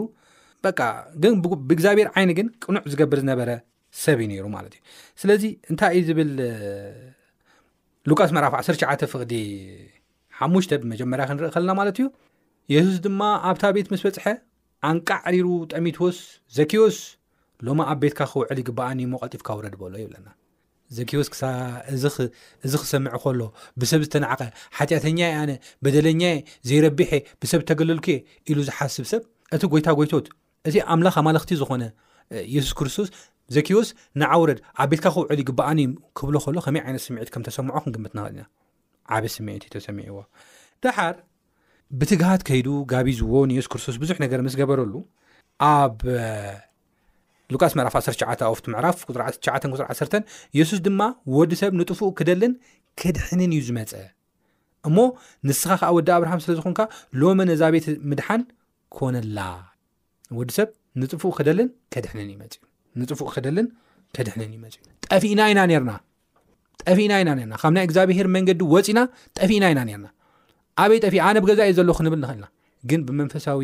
በ 0.66 0.74
ግብእግዚኣብሔር 0.80 2.10
ዓይኒ 2.18 2.32
ግን 2.40 2.48
ቅኑዕ 2.66 2.84
ዝገብር 2.94 3.20
ዝነበረ 3.24 3.50
ሰብ 4.04 4.20
ዩ 4.24 4.28
ነሩ 4.32 4.46
ማለት 4.58 4.74
እዩ 4.78 4.82
ስለዚ 5.22 5.44
እንታይ 5.72 5.96
እዩ 6.00 6.04
ዝብል 6.10 6.34
ሉቃስ 8.12 8.32
መዕራፍ 8.36 8.54
19 8.60 9.08
ፍቅዲ 9.14 9.34
ሓሙሽተ 10.42 10.72
ብመጀመርያ 10.84 11.26
ክንርኢ 11.32 11.50
ከልና 11.56 11.72
ማለት 11.80 11.98
እዩ 12.02 12.08
የሱስ 12.76 13.00
ድማ 13.08 13.22
ኣብታ 13.50 13.64
ቤት 13.78 13.90
ምስ 13.94 14.04
በፅሐ 14.08 14.26
ኣንቃዕሪሩ 14.92 15.48
ጠሚትዎስ 15.74 16.18
ዘኪዎስ 16.60 16.98
ሎማ 17.66 17.82
ኣብ 17.92 17.98
ቤትካ 18.04 18.22
ክውዕሊ 18.32 18.60
ግበኣኒእዩ 18.68 19.14
ቀጢፍካውረድ 19.24 19.74
ሎ 19.94 20.06
ለና 20.14 20.28
ዘዎስ 20.98 21.30
እዚ 22.66 22.72
ክሰምዑ 22.84 23.16
ከሎ 23.24 23.42
ብሰብ 23.82 24.00
ዝተነዓቀ 24.06 24.42
ሓኣተኛ 24.78 25.20
ነ 25.50 25.52
በደለኛ 25.84 26.24
ዘይረቢሐ 26.70 27.12
ብሰብ 27.42 27.60
ዝተገለልክ 27.64 28.06
ሉ 28.56 28.58
ዝሓስብ 28.68 29.06
ሰብ 29.12 29.22
እቲ 29.56 29.64
ጎይታጎይቶት 29.74 30.26
እቲ 30.68 30.76
ኣምላ 30.94 31.08
ኣማክት 31.22 31.50
ዝኾነ 31.62 31.84
የሱስ 32.56 32.74
ክርስቶስ 32.80 33.08
ዘኪዎስ 33.56 33.88
ንዓረድ 34.22 34.60
ኣብ 34.82 34.88
ቤትካ 34.92 35.06
ክውዕል 35.16 35.42
ግበኣዩ 35.50 35.90
ክብሎ 36.18 36.36
ይ 36.50 36.80
ይነት 36.88 37.02
ስዒት 37.06 37.30
ሰእልብ 37.56 39.32
ስሚሰሚዎ 39.36 40.18
ድሓር 40.84 41.16
ብትጋት 42.02 42.42
ከይዱ 42.48 42.68
ጋቢዝዎንሱስ 42.92 43.66
ክስቶስ 43.72 43.96
ብዙሕ 44.02 44.18
ነገር 44.26 44.40
ምስገበረሉ 44.46 44.94
ሉቃስ 47.54 47.74
ምዕራፍ 47.78 47.94
19 48.04 48.44
ኣፍቱ 48.52 48.66
ምዕራፍ 48.74 48.98
91 49.46 50.18
የሱስ 50.58 50.80
ድማ 50.88 51.02
ወዲ 51.36 51.52
ሰብ 51.62 51.72
ንጥፉኡ 51.80 52.10
ክደልን 52.20 52.54
ከድሕንን 53.02 53.52
እዩ 53.56 53.62
ዝመፀ 53.68 53.94
እሞ 54.88 54.98
ንስኻ 55.48 55.72
ከዓ 55.82 55.90
ወዲ 55.98 56.08
ኣብርሃም 56.18 56.40
ስለዝኾንካ 56.44 56.80
ሎመ 57.22 57.40
ነዛ 57.50 57.62
ቤት 57.76 57.88
ምድሓን 58.12 58.42
ኮነላ 58.98 59.40
ወዲ 60.38 60.50
ሰብ 60.58 60.70
ንክድንፉቅ 61.02 61.34
ክደልን 61.40 61.68
ከድሕንን 61.94 62.30
ይመፅእዩ 62.36 62.64
ናጠፊእና 65.90 67.18
ኢና 67.22 67.32
ና 67.52 67.56
ካብ 67.62 67.72
ናይ 67.76 67.84
እግዚኣብሄር 67.88 68.28
መንገዲ 68.36 68.62
ወፅና 68.74 69.00
ጠፍኢና 69.38 69.66
ኢና 69.74 69.80
ርና 69.90 70.08
ኣበይ 70.82 71.00
ጠፊእ 71.06 71.22
ኣነ 71.28 71.38
ብገዛ 71.44 71.60
እዩ 71.70 71.74
ዘለ 71.80 71.90
ክንብል 71.98 72.20
ንኽእልና 72.24 72.46
ግን 72.90 73.02
ብመንፈሳዊ 73.08 73.62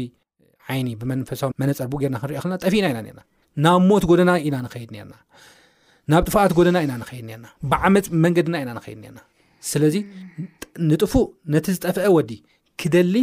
ይኒ 0.80 0.88
ብመንፈሳዊ 1.02 1.52
መነፀርቡኡ 1.62 2.00
ርና 2.08 2.18
ክሪዮ 2.24 2.40
ልና 2.46 2.54
ጠፍኢና 2.66 2.86
ኢና 2.92 3.00
ና 3.06 3.20
ናብ 3.66 3.82
ሞት 3.90 4.04
ጎደና 4.10 4.32
ኢና 4.48 4.56
ንኸይድ 4.66 4.90
ነርና 4.96 5.16
ናብ 6.12 6.24
ጥፍኣት 6.28 6.52
ጎደና 6.58 6.78
ኢና 6.86 6.94
ንኸይድ 7.02 7.24
ነርና 7.30 7.48
ብዓመፅ 7.72 8.08
መንገድና 8.24 8.56
ኢና 8.64 8.70
ንኸይድ 8.78 9.00
ነርና 9.04 9.20
ስለዚ 9.72 9.96
ንጥፉእ 10.90 11.26
ነቲ 11.54 11.66
ዝጠፍአ 11.78 12.06
ወዲ 12.18 12.32
ክደሊ 12.82 13.16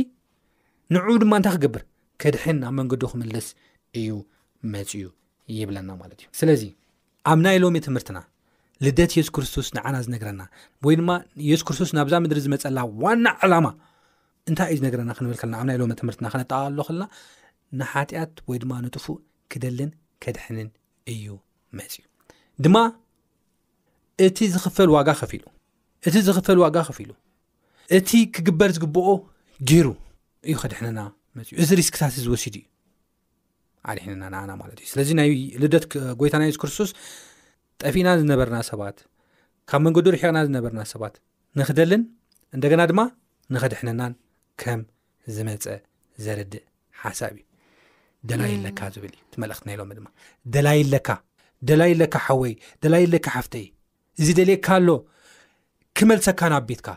ንዑ 0.94 1.06
ድማ 1.22 1.32
እንታይ 1.40 1.54
ክገብር 1.58 1.82
ከድሕን 2.22 2.56
ናብ 2.64 2.72
መንገዱ 2.80 3.02
ክምልስ 3.12 3.46
እዩ 4.00 4.10
መፅኡ 4.74 5.02
ይብለና 5.58 5.88
ማለት 6.02 6.18
እዩ 6.22 6.28
ስለዚ 6.40 6.62
ኣብ 7.32 7.38
ናይ 7.46 7.56
ሎሚ 7.62 7.76
ትምህርትና 7.88 8.18
ልደት 8.84 9.12
የሱ 9.18 9.28
ክርስቶስ 9.36 9.68
ንዓና 9.76 9.96
ዝነግረና 10.06 10.42
ወይድማ 10.86 11.10
የሱስ 11.48 11.64
ክርስቶስ 11.68 11.90
ናብዛ 11.98 12.14
ምድሪ 12.24 12.40
ዝመፀላ 12.46 12.78
ዋና 13.02 13.26
ዓላማ 13.46 13.66
እንታይ 14.50 14.68
እዩ 14.72 14.78
ዝነገረና 14.82 15.12
ክንብል 15.18 15.36
ከለና 15.42 15.56
ኣብ 15.62 15.66
ናይ 15.70 15.76
ሎሚ 15.82 15.92
ትምህርትና 16.00 16.26
ክነጠቃሎ 16.34 16.78
ከለና 16.88 17.04
ንሓጢኣት 17.80 18.34
ወይ 18.50 18.58
ድማ 18.64 18.72
ንጥፉእ 18.86 19.18
ክደልን 19.54 19.90
ከድሕንን 20.24 20.68
እዩ 21.12 21.24
መፅ 21.78 21.94
ድማ 22.64 22.76
እቲ 24.26 24.38
ዝፈል 24.54 24.90
ዋጋሉእቲ 24.96 26.16
ዝኽፈል 26.26 26.58
ዋጋ 26.64 26.76
ኸፍ 26.88 26.98
ኢሉ 27.02 27.10
እቲ 27.96 28.10
ክግበር 28.34 28.70
ዝግብኦ 28.76 29.08
ገይሩ 29.68 29.86
እዩ 30.50 30.54
ኸድሕነና 30.62 31.00
መፅ 31.36 31.48
እዩ 31.52 31.56
እዚ 31.64 31.70
ሪስክታት 31.80 32.14
ዝወሲድ 32.24 32.56
እዩ 32.60 32.64
ዓዲሕንና 33.92 34.24
ንኣና 34.34 34.50
ማለት 34.62 34.78
እዩ 34.82 34.86
ስለዚ 34.92 35.08
ናይ 35.20 35.30
ልደት 35.62 35.84
ጎይታናይ 36.20 36.52
ሱስ 36.54 36.60
ክርስቶስ 36.62 36.90
ጠፊእና 37.82 38.08
ዝነበርና 38.20 38.58
ሰባት 38.70 38.98
ካብ 39.70 39.80
መንገዱ 39.86 40.06
ርሒቕና 40.16 40.38
ዝነበርና 40.48 40.80
ሰባት 40.92 41.14
ንክደልን 41.60 42.04
እንደገና 42.56 42.82
ድማ 42.92 43.00
ንኸድሕነናን 43.54 44.14
ከም 44.62 44.80
ዝመፀ 45.34 45.64
ዘረድእ 46.26 46.64
ሓሳብ 47.02 47.32
እዩ 47.38 47.42
ለካ 48.32 48.80
ትእት 48.94 49.32
ናሎ 49.40 49.52
ድማ 49.98 50.06
ደላይለካ 50.54 51.08
ደላይለካ 51.68 52.14
ሓወይ 52.26 52.52
ደላይ 52.82 53.02
ለካ 53.12 53.26
ሓፍተይ 53.36 53.66
እዚ 54.20 54.28
ደሌካኣሎ 54.38 54.88
ክመልሰካ 55.98 56.40
ንኣብ 56.50 56.64
ቢትካ 56.68 56.88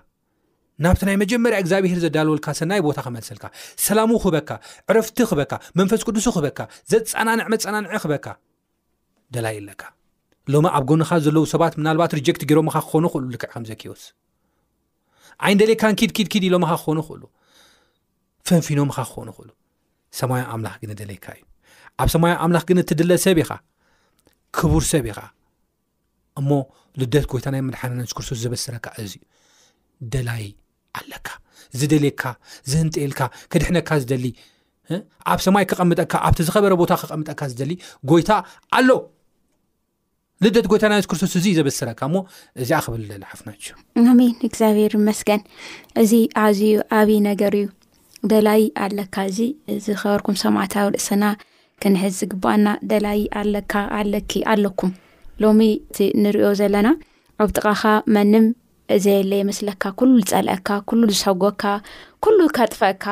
ናብቲ 0.83 1.01
ናይ 1.07 1.15
መጀመርያ 1.23 1.57
እግዚኣብሄር 1.63 1.99
ዘዳልወልካ 2.05 2.47
ሰናይ 2.59 2.79
ቦታ 2.87 2.97
ክመልሰልካ 3.05 3.45
ሰላሙ 3.85 4.09
ክበካ 4.23 4.49
ዕረፍቲ 4.91 5.17
ክበካ 5.29 5.53
መንፈስ 5.79 6.01
ቅዱስ 6.07 6.25
ክበካ 6.35 6.59
ዘፀናንዕ 6.91 7.45
መፀናንዕ 7.53 7.91
ክበካ 8.03 8.25
ደላይ 9.35 9.55
ኣለካ 9.61 9.81
ሎም 10.53 10.65
ኣብ 10.77 10.83
ጎንኻ 10.89 11.09
ዘለው 11.27 11.45
ሰባት 11.53 11.73
ምናልባት 11.79 12.11
ሪጀክት 12.19 12.43
ገይሮምኻ 12.49 12.75
ክኾኑ 12.87 13.05
ክእሉ 13.13 13.23
ልክዕ 13.35 13.49
ከምዘኪወስ 13.53 14.03
ዓይን 15.45 15.59
ደሌካን 15.61 15.95
ኪድኪድኪድ 16.01 16.43
ኢሎምኻ 16.49 16.71
ክኮኑ 16.81 16.97
ይኽእሉ 17.05 17.23
ፈንፊኖም 18.49 18.91
ኻ 18.95 19.07
ክኾኑ 19.09 19.27
ይኽእሉ 19.33 19.49
ሰማይ 20.19 20.41
ኣምላኽ 20.53 20.75
ግን 20.81 20.91
ደለይካ 20.99 21.25
እዩ 21.35 21.41
ኣብ 22.01 22.09
ሰማይ 22.15 22.31
ኣምላኽ 22.45 22.63
ግን 22.69 22.77
እትድለ 22.81 23.11
ሰብ 23.25 23.37
ኢኻ 23.43 23.51
ክቡር 24.57 24.83
ሰብ 24.91 25.05
ኢኻ 25.11 25.19
እሞ 26.39 26.49
ልደት 26.99 27.25
ጎይታ 27.31 27.47
ናይ 27.53 27.61
መድሓና 27.67 27.91
ንስክርቶስ 28.05 28.37
ዘበስረካ 28.43 28.85
እዚዩ 29.01 29.19
ደላይ 30.13 30.45
ኣለካ 30.99 31.27
ዝደልካ 31.79 32.21
ዝህንጠልካ 32.71 33.19
ክድሕነካ 33.51 33.89
ዝደሊ 34.03 34.25
ኣብ 35.31 35.39
ሰማይ 35.45 35.63
ክቐምጠካ 35.69 36.13
ኣብቲ 36.27 36.39
ዝኸበረ 36.47 36.73
ቦታ 36.81 36.91
ክቀምጠካ 37.01 37.41
ዝደሊ 37.51 37.71
ጎይታ 38.09 38.29
ኣሎ 38.77 38.89
ልደት 40.43 40.65
ጎይታ 40.71 40.83
ናይ 40.91 40.97
ኣንስክርቶስ 40.99 41.33
እዙ 41.37 41.45
ዘበስረካ 41.57 41.99
እሞ 42.09 42.15
እዚኣ 42.61 42.79
ክብልዘልሓፍና 42.85 43.49
ኣሜን 44.11 44.33
እግዚኣብሔር 44.47 44.93
መስገን 45.07 45.41
እዚ 46.01 46.13
ኣዝዩ 46.45 46.73
ኣብዪ 46.99 47.11
ነገር 47.29 47.53
እዩ 47.59 47.65
ደላይ 48.31 48.61
ኣለካ 48.85 49.15
እዚ 49.29 49.39
ዝኸበርኩም 49.85 50.35
ሰማዕታዊ 50.43 50.85
ርእስና 50.93 51.23
ክንሕዚ 51.81 52.19
ግባኣና 52.31 52.67
ደላይ 52.91 53.19
ኣለካ 53.41 53.73
ኣለኪ 53.97 54.31
ኣለኩም 54.53 54.91
ሎሚ 55.43 55.59
እቲ 55.89 55.97
ንሪኦ 56.23 56.49
ዘለና 56.59 56.89
ዕብጥቃኻ 57.43 57.81
መንም 58.15 58.45
ዘየለ 59.05 59.31
የመስለካ 59.41 59.83
ኩሉ 59.99 60.13
ዝፀልአካ 60.29 60.69
ኩሉ 60.89 61.01
ዝሰጎካ 61.15 61.63
ኩሉ 62.25 62.39
ካጥፈአካ 62.57 63.05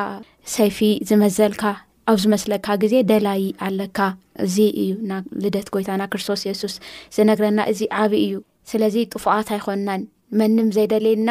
ሰይፊ 0.56 0.78
ዝመዘልካ 1.08 1.62
ኣብ 2.10 2.18
ዝመስለካ 2.22 2.66
ግዜ 2.82 2.94
ደላይ 3.10 3.44
ኣለካ 3.66 3.98
እዚ 4.44 4.56
እዩ 4.82 4.90
ናልደት 5.10 5.68
ጎይታና 5.74 6.02
ክርስቶስ 6.12 6.42
የሱስ 6.48 6.74
ዝነግረና 7.16 7.60
እዚ 7.72 7.80
ዓብ 8.02 8.12
እዩ 8.24 8.34
ስለዚ 8.70 8.96
ጥፉኣት 9.12 9.48
ኣይኮንናን 9.56 10.02
መንም 10.40 10.68
ዘይደልየና 10.76 11.30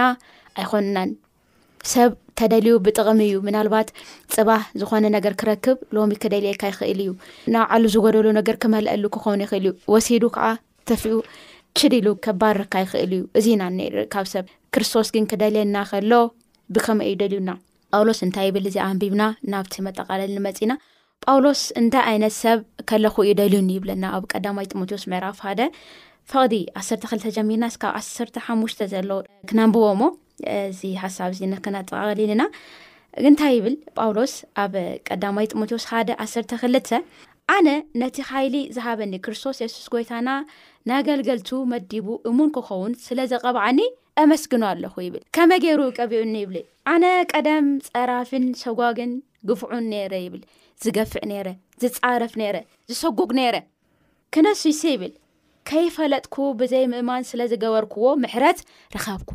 ኣይኮንናን 0.62 1.10
ሰብ 1.94 2.12
ከደልዩ 2.40 2.74
ብጥቕሚ 2.86 3.20
እዩ 3.28 3.36
ምናልባት 3.48 3.90
ፅባህ 4.36 4.64
ዝኾነ 4.80 5.06
ነገር 5.18 5.34
ክረክብ 5.42 5.78
ሎሚ 5.96 6.14
ክደልየካ 6.24 6.62
ይኽእል 6.72 7.00
እዩ 7.04 7.10
ናብዓሉ 7.54 7.84
ዝገደሉ 7.94 8.26
ነገር 8.40 8.56
ክመልአሉ 8.64 9.04
ክኸውን 9.16 9.44
ይኽእል 9.46 9.66
እዩ 9.68 9.72
ወሲዱ 9.94 10.24
ከዓ 10.38 10.48
ተፊኡ 10.90 11.14
ሽድሉ 11.82 12.08
ከባድ 12.26 12.56
ርካ 12.62 12.74
ይኽእል 12.86 13.14
እዩ 13.18 13.22
እዚኢና 13.42 13.64
ካብ 14.16 14.28
ሰብ 14.34 14.46
ክርስቶስ 14.76 15.08
ግን 15.16 15.26
ክደልየና 15.34 15.78
ከሎ 15.92 16.12
ብከም 16.76 17.00
ዩደልዩናጳውሎስ 17.12 18.20
እታይ 18.28 18.50
ብል 18.58 18.68
ኣንቢብና 18.90 19.24
ናብቲ 19.54 19.74
መጠቃለል 19.88 20.32
ንመፂና 20.38 20.76
ጳውሎስ 21.26 21.62
እንታይ 21.84 22.06
ዓይነት 22.12 22.34
ሰብ 22.44 22.60
ከለኹ 22.92 23.16
እዩደልዩኒ 23.28 23.70
ይብለና 23.78 24.06
ኣብ 24.18 24.24
ቀዳማይ 24.34 24.68
ጢሞቴዎስ 24.74 25.06
መዕራፍ 25.14 25.40
ሓደ 25.46 25.62
ፈቅዲ 26.34 26.54
1ሰርተ 26.82 27.04
ክል 27.12 27.20
ተጀሚርና 27.26 27.66
ስብ 27.76 27.84
1ሰርተ 28.02 28.36
ሓሙሽተ 28.48 28.82
ዘሎ 28.94 29.10
ክናንብቦሞ 29.50 30.02
ዚ 30.80 30.92
ሓሳብ 31.02 31.32
እዚ 31.36 31.42
ንክናጠቃቀሊልና 31.54 32.44
ግንታይ 33.24 33.54
ይብል 33.58 33.76
ጳውሎስ 33.98 34.34
ኣብ 34.64 34.74
ቀዳማዊ 35.08 35.46
ጢሞቴዎስ 35.52 35.86
1:12 36.00 36.96
ኣነ 37.56 37.68
ነቲ 38.02 38.16
ሓይሊ 38.30 38.56
ዝሃበኒ 38.76 39.14
ክርስቶስ 39.26 39.58
የሱስ 39.64 39.88
ጎይታና 39.94 40.30
ናገልገልቱ 40.90 41.50
መዲቡ 41.74 42.08
እሙን 42.30 42.50
ክኸውን 42.56 42.94
ስለ 43.06 43.20
ዘቐባዓኒ 43.32 43.80
ኣመስግኑ 44.24 44.64
ኣለኹ 44.72 44.96
ይብል 45.06 45.22
ከመይ 45.36 45.60
ገይሩ 45.66 45.82
ቀቢዑኒ 46.00 46.34
ይብልዩ 46.44 46.64
ኣነ 46.94 47.06
ቀደም 47.34 47.66
ፀራፍን 47.88 48.46
ሰጓግን 48.64 49.12
ግፍዑን 49.50 49.86
ነረ 49.94 50.14
ይብል 50.26 50.44
ዝገፍዕ 50.84 51.24
ነረ 51.32 51.48
ዝፃረፍ 51.84 52.34
ነረ 52.42 52.56
ዝሰጉግ 52.90 53.32
ነይረ 53.40 53.56
ክነሱይስ 54.36 54.82
ይብል 54.92 55.14
ከይፈለጥኩ 55.70 56.36
ብዘይ 56.60 56.86
ምእማን 56.94 57.24
ስለ 57.32 57.40
ዝገበርክዎ 57.52 58.08
ምሕረት 58.26 58.60
ረኻብኩ 58.96 59.32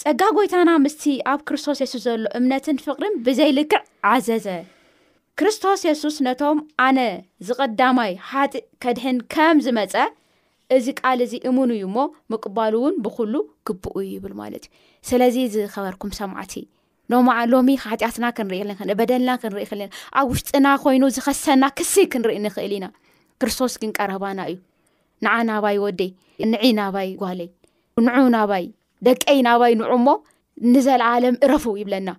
ፀጋ 0.00 0.20
ጎይታና 0.34 0.70
ምስቲ 0.82 1.04
ኣብ 1.30 1.40
ክርስቶስ 1.48 1.78
የሱስ 1.82 2.02
ዘሎ 2.06 2.20
እምነትን 2.38 2.76
ፍቅሪን 2.84 3.14
ብዘይልክዕ 3.26 3.80
ዓዘዘ 4.10 4.46
ክርስቶስ 5.38 5.80
የሱስ 5.86 6.16
ነቶም 6.26 6.58
ኣነ 6.84 6.98
ዝቐዳማይ 7.46 8.12
ሓጢእ 8.28 8.64
ከድሕን 8.84 9.16
ከም 9.34 9.56
ዝመፀ 9.64 9.94
እዚ 10.76 10.86
ቃል 11.00 11.18
እዚ 11.26 11.34
እሙን 11.50 11.70
እዩ 11.76 11.82
ሞ 11.96 12.06
ምቅባሉ 12.32 12.72
እውን 12.82 12.96
ብኩሉ 13.06 13.34
ክብኡ 13.68 13.96
ይብል 14.12 14.34
ማለት 14.42 14.64
እዩ 14.70 15.02
ስለዚ 15.10 15.36
ዝኸበርኩም 15.56 16.12
ሰማዕት 16.20 16.54
ሎሚ 17.54 17.68
ጢኣትና 18.00 18.24
ክንሪኢል 18.38 18.92
በደልና 19.02 19.30
ክንርኢ 19.42 19.64
ይኽእል 19.66 19.82
ና 19.88 19.92
ኣብ 20.22 20.28
ውሽጥና 20.32 20.66
ኮይኑ 20.86 21.02
ዝኸሰና 21.18 21.64
ክስ 21.80 21.94
ክንርኢ 22.14 22.38
ንኽእል 22.48 22.74
ኢና 22.80 22.86
ክርስቶስ 23.42 23.74
ግን 23.82 23.92
ቀረባና 23.98 24.38
እዩ 24.52 24.58
ንዓ 25.26 25.34
ናባይ 25.50 25.78
ወደይ 25.86 26.10
ንዒ 26.52 26.62
ናባይ 26.80 27.10
ጓሌይ 27.24 27.50
ንዑ 28.08 28.26
ናባይ 28.36 28.64
ደቀይ 29.06 29.38
ናባይ 29.46 29.72
ንዑ 29.80 29.92
ሞ 30.06 30.14
ንዘለዓለም 30.72 31.36
ረፉ 31.50 31.64
ይብለና 31.80 32.10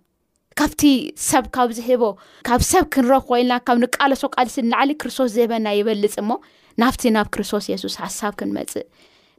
ካብቲ 0.60 0.82
ሰብ 1.30 1.46
ካብ 1.56 1.70
ዝህቦ 1.78 2.04
ካብ 2.48 2.62
ሰብ 2.72 2.86
ክንረኽ 2.94 3.24
ኮልና 3.30 3.54
ካብ 3.68 3.78
ንቃለሶ 3.84 4.22
ቃልስ 4.36 4.56
ንላዓሊ 4.66 4.92
ክርስቶስ 5.02 5.30
ዝህበና 5.36 5.68
ይበልፅ 5.80 6.16
ሞ 6.30 6.38
ናብቲ 6.82 7.02
ናብ 7.16 7.28
ክርስቶስ 7.36 7.66
የሱስ 7.72 7.94
ሓሳብ 8.04 8.34
ክንመፅእ 8.40 8.86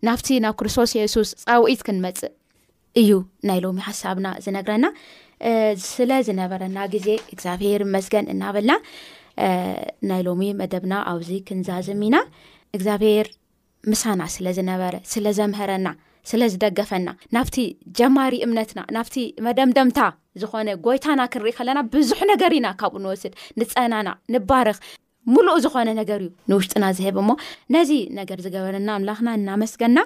ናብቲ 0.07 0.29
ናብ 0.45 0.55
ክርስቶስ 0.61 0.91
የሱስ 0.99 1.31
ፃውኢት 1.45 1.83
ክንመፅእ 1.87 2.33
እዩ 3.01 3.11
ናይ 3.49 3.59
ሎሚ 3.65 3.79
ሓሳብና 3.89 4.29
ዝነግረና 4.45 4.87
ስለዝነበረና 5.95 6.79
ግዜ 6.95 7.09
እግዚኣብሔር 7.35 7.83
መስገን 7.95 8.27
እናበልና 8.35 8.73
ናይ 10.11 10.23
ሎሚ 10.29 10.43
መደብና 10.61 10.95
ኣብዚ 11.13 11.31
ክንዛዝም 11.49 12.01
ኢና 12.09 12.17
እግዚኣብሔር 12.77 13.29
ምሳና 13.91 14.23
ስለ 14.37 14.47
ዝነበረ 14.57 14.95
ስለዘምህረና 15.13 15.89
ስለዝደገፈና 16.31 17.09
ናብቲ 17.37 17.57
ጀማሪ 17.99 18.35
እምነትና 18.47 18.81
ናብቲ 18.97 19.17
መደምደምታ 19.47 19.99
ዝኾነ 20.41 20.69
ጎይታና 20.87 21.21
ክንርኢ 21.33 21.53
ከለና 21.59 21.81
ብዙሕ 21.95 22.19
ነገር 22.33 22.53
ኢና 22.59 22.67
ካብኡ 22.81 22.99
ንወስድ 23.05 23.33
ንፀናና 23.61 24.09
ንባርኽ 24.35 24.79
ሙሉእ 25.35 25.59
ዝኾነ 25.65 25.89
ነገር 26.01 26.21
እዩ 26.27 26.31
ንውሽጢና 26.51 26.85
ዝህብ 26.99 27.17
እሞ 27.23 27.31
ነዚ 27.75 27.91
ነገር 28.21 28.39
ዝገበረና 28.47 28.89
ኣምላኽና 28.99 29.31
እናመስገና 29.39 29.99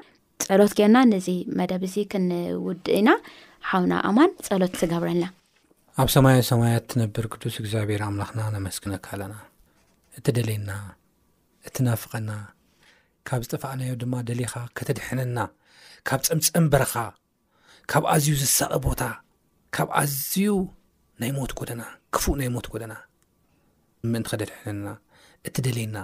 ፀሎት 0.48 0.72
ገርና 0.78 0.98
ነዚ 1.12 1.28
መደብ 1.58 1.82
እዚ 1.88 1.96
ክንውድእ 2.12 2.90
ኢና 3.00 3.10
ሓውና 3.68 3.92
ኣማን 4.08 4.30
ፀሎት 4.48 4.72
ትገብረና 4.80 5.24
ኣብ 6.02 6.08
ሰማያ 6.14 6.38
ሰማያ 6.50 6.72
እትነብር 6.82 7.26
ቅዱስ 7.32 7.54
እግዚኣብሔር 7.62 8.02
ኣምላኽና 8.08 8.40
ነመስግነካ 8.56 9.06
ኣለና 9.16 9.36
እትደልና 10.18 10.70
እትናፍቀና 11.68 12.30
ካብ 13.28 13.42
ዝጠፋኣናዮ 13.44 13.92
ድማ 14.00 14.14
ደሊኻ 14.28 14.54
ከተድሐነና 14.78 15.38
ካብ 16.08 16.20
ፀምፀም 16.26 16.64
በረኻ 16.72 16.94
ካብ 17.90 18.04
ኣዝዩ 18.14 18.34
ዝሳቐ 18.42 18.72
ቦታ 18.86 19.02
ካብ 19.76 19.88
ኣዝዩ 20.00 20.50
ናይ 21.22 21.30
ሞት 21.38 21.52
ጎደና 21.60 21.82
ክፉእ 22.14 22.36
ናይ 22.40 22.48
ሞት 22.56 22.66
ጎደና 22.74 22.94
ምእንቲ 24.10 24.26
ከተድሕነና 24.32 24.88
እቲ 25.48 25.56
ደሌና 25.66 25.96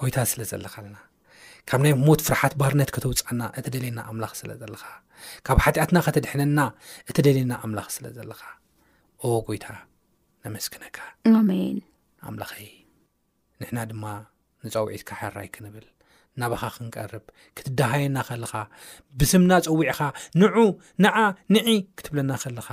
ጎይታ 0.00 0.16
ስለ 0.32 0.40
ዘለኻ 0.52 0.74
ኣለና 0.82 0.98
ካብ 1.70 1.80
ናይ 1.84 1.94
ሞት 2.06 2.20
ፍርሓት 2.28 2.54
ባርነት 2.60 2.90
ከተውፅአና 2.94 3.40
እቲ 3.58 3.66
ደልየና 3.74 4.00
ኣምላኽ 4.10 4.32
ስለዘለኻ 4.40 4.84
ካብ 5.46 5.58
ሓትኣትና 5.64 5.98
ከተድሐነና 6.06 6.58
እቲ 7.10 7.16
ደሌየና 7.26 7.52
ኣምላኽ 7.66 7.88
ስለ 7.96 8.04
ዘለኻ 8.18 8.40
ኦ 9.26 9.42
ጎይታ 9.48 9.66
ነመስኪነካሜ 10.46 11.08
ኣምላኸይ 12.28 12.68
ንሕና 13.60 13.78
ድማ 13.90 14.04
ንፀውዒትካ 14.66 15.10
ሕራይ 15.20 15.48
ክንብል 15.54 15.86
ናባኻ 16.40 16.62
ክንቀርብ 16.74 17.24
ክትደሃየና 17.56 18.16
ኸለኻ 18.28 18.52
ብስምና 19.18 19.52
ፀዊዕኻ 19.66 20.00
ንዑ 20.40 20.56
ንዓ 21.04 21.16
ንዒ 21.54 21.66
ክትብለና 21.98 22.32
ከለኻ 22.42 22.68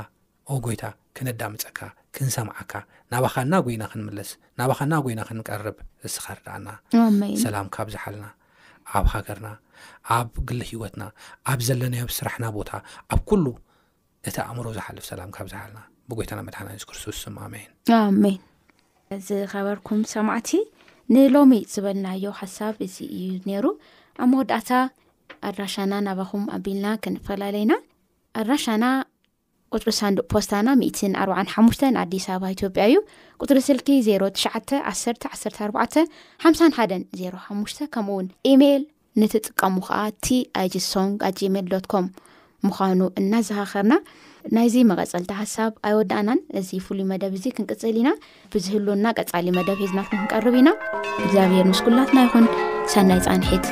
ኦ 0.52 0.54
ጎይታ 0.66 0.84
ክነዳምፀካ 1.16 1.80
ክንሰምዓካ 2.16 2.74
ናባኻና 3.14 3.54
ጎይና 3.66 3.84
ክንምልስ 3.92 4.30
ናባኻና 4.60 4.94
ጎይና 5.06 5.22
ክንቀርብ 5.30 5.78
ዝስኻርዳኣና 6.04 6.68
ሰላም 7.44 7.68
ካብ 7.76 7.88
ዝሓልና 7.96 8.26
ኣብ 8.98 9.06
ሃገርና 9.14 9.48
ኣብ 10.18 10.30
ግሊ 10.50 10.62
ሂወትና 10.72 11.04
ኣብ 11.52 11.60
ዘለናዮ 11.68 12.06
ስራሕና 12.18 12.46
ቦታ 12.58 12.72
ኣብ 13.14 13.22
ኩሉ 13.30 13.46
እቲ 14.30 14.36
ኣእምሮ 14.48 14.68
ዝሓልፍ 14.78 15.06
ሰላም 15.12 15.32
ካብ 15.38 15.48
ዝሓልና 15.54 15.80
ብጎይታና 16.10 16.40
መድሓና 16.48 16.68
ሱ 16.84 16.88
ክርስቶስ 16.92 17.20
ኣሜንሜን 17.48 18.40
ዝከበርኩም 19.28 20.00
ሰማዕቲ 20.14 20.52
ንሎሚ 21.14 21.54
ዝበልናዮ 21.72 22.26
ሓሳብ 22.40 22.74
እዚ 22.86 22.96
እዩ 23.18 23.26
ነይሩ 23.48 23.66
ኣብ 24.24 24.28
መወዳእታ 24.32 24.70
ኣራሻና 25.48 25.94
ናባኹም 26.06 26.44
ኣቢልና 26.56 26.86
ክንፈላለየና 27.04 27.74
ኣራሻና 28.42 28.86
ቁፅሪ 29.76 29.92
ሳንዱ 30.00 30.18
ፖስታና 30.32 30.70
ሚእት 30.82 30.98
ኣርባዓ 31.24 31.40
ሓሙሽተ 31.54 31.82
ኣዲስ 32.02 32.26
ኣባ 32.36 32.44
ኢትዮጵያ 32.56 32.84
እዩ 32.92 32.98
ቁፅሪ 33.44 33.60
ስልኪ 33.68 33.90
ዜሮ 34.08 34.22
ትሽዓተ 34.38 34.70
ዓሰር 34.92 35.16
ዓሰርተ 35.34 35.60
ኣርባዕተ 35.68 35.96
ሓምሳን 36.46 36.76
ሓደን 36.78 37.04
ዜሮ 37.22 37.34
ሓሙሽተ 37.46 37.80
ከምኡእውን 37.96 38.28
ኢሜል 38.52 38.84
ንትጥቀሙ 39.22 39.76
ከዓ 39.88 40.00
ቲ 40.28 40.40
ኣጅ 40.62 40.74
ሶንግ 40.92 41.18
ኣ 41.28 41.30
ጂሜል 41.42 41.68
ዶትኮም 41.74 42.08
ምዃኑ 42.68 43.00
እናዘኻኸርና 43.22 43.94
ናይዚ 44.58 44.76
መቀፀልቲ 44.92 45.32
ሓሳብ 45.42 45.72
ኣይወዳእናን 45.90 46.40
እዚ 46.60 46.70
ፍሉይ 46.86 47.06
መደብ 47.12 47.34
እዚ 47.40 47.46
ክንቅፅል 47.58 47.98
ኢና 48.04 48.10
ብዝህሉና 48.54 49.06
ቀፃሊ 49.20 49.48
መደብ 49.58 49.80
ሒዝና 49.86 50.00
ክክንቀርብ 50.10 50.56
ኢና 50.62 50.72
እግዚኣብሄር 51.24 51.68
ምስኩላትና 51.74 52.20
ይኹን 52.28 52.48
ሰናይ 52.96 53.22
ፃንሒት 53.28 53.68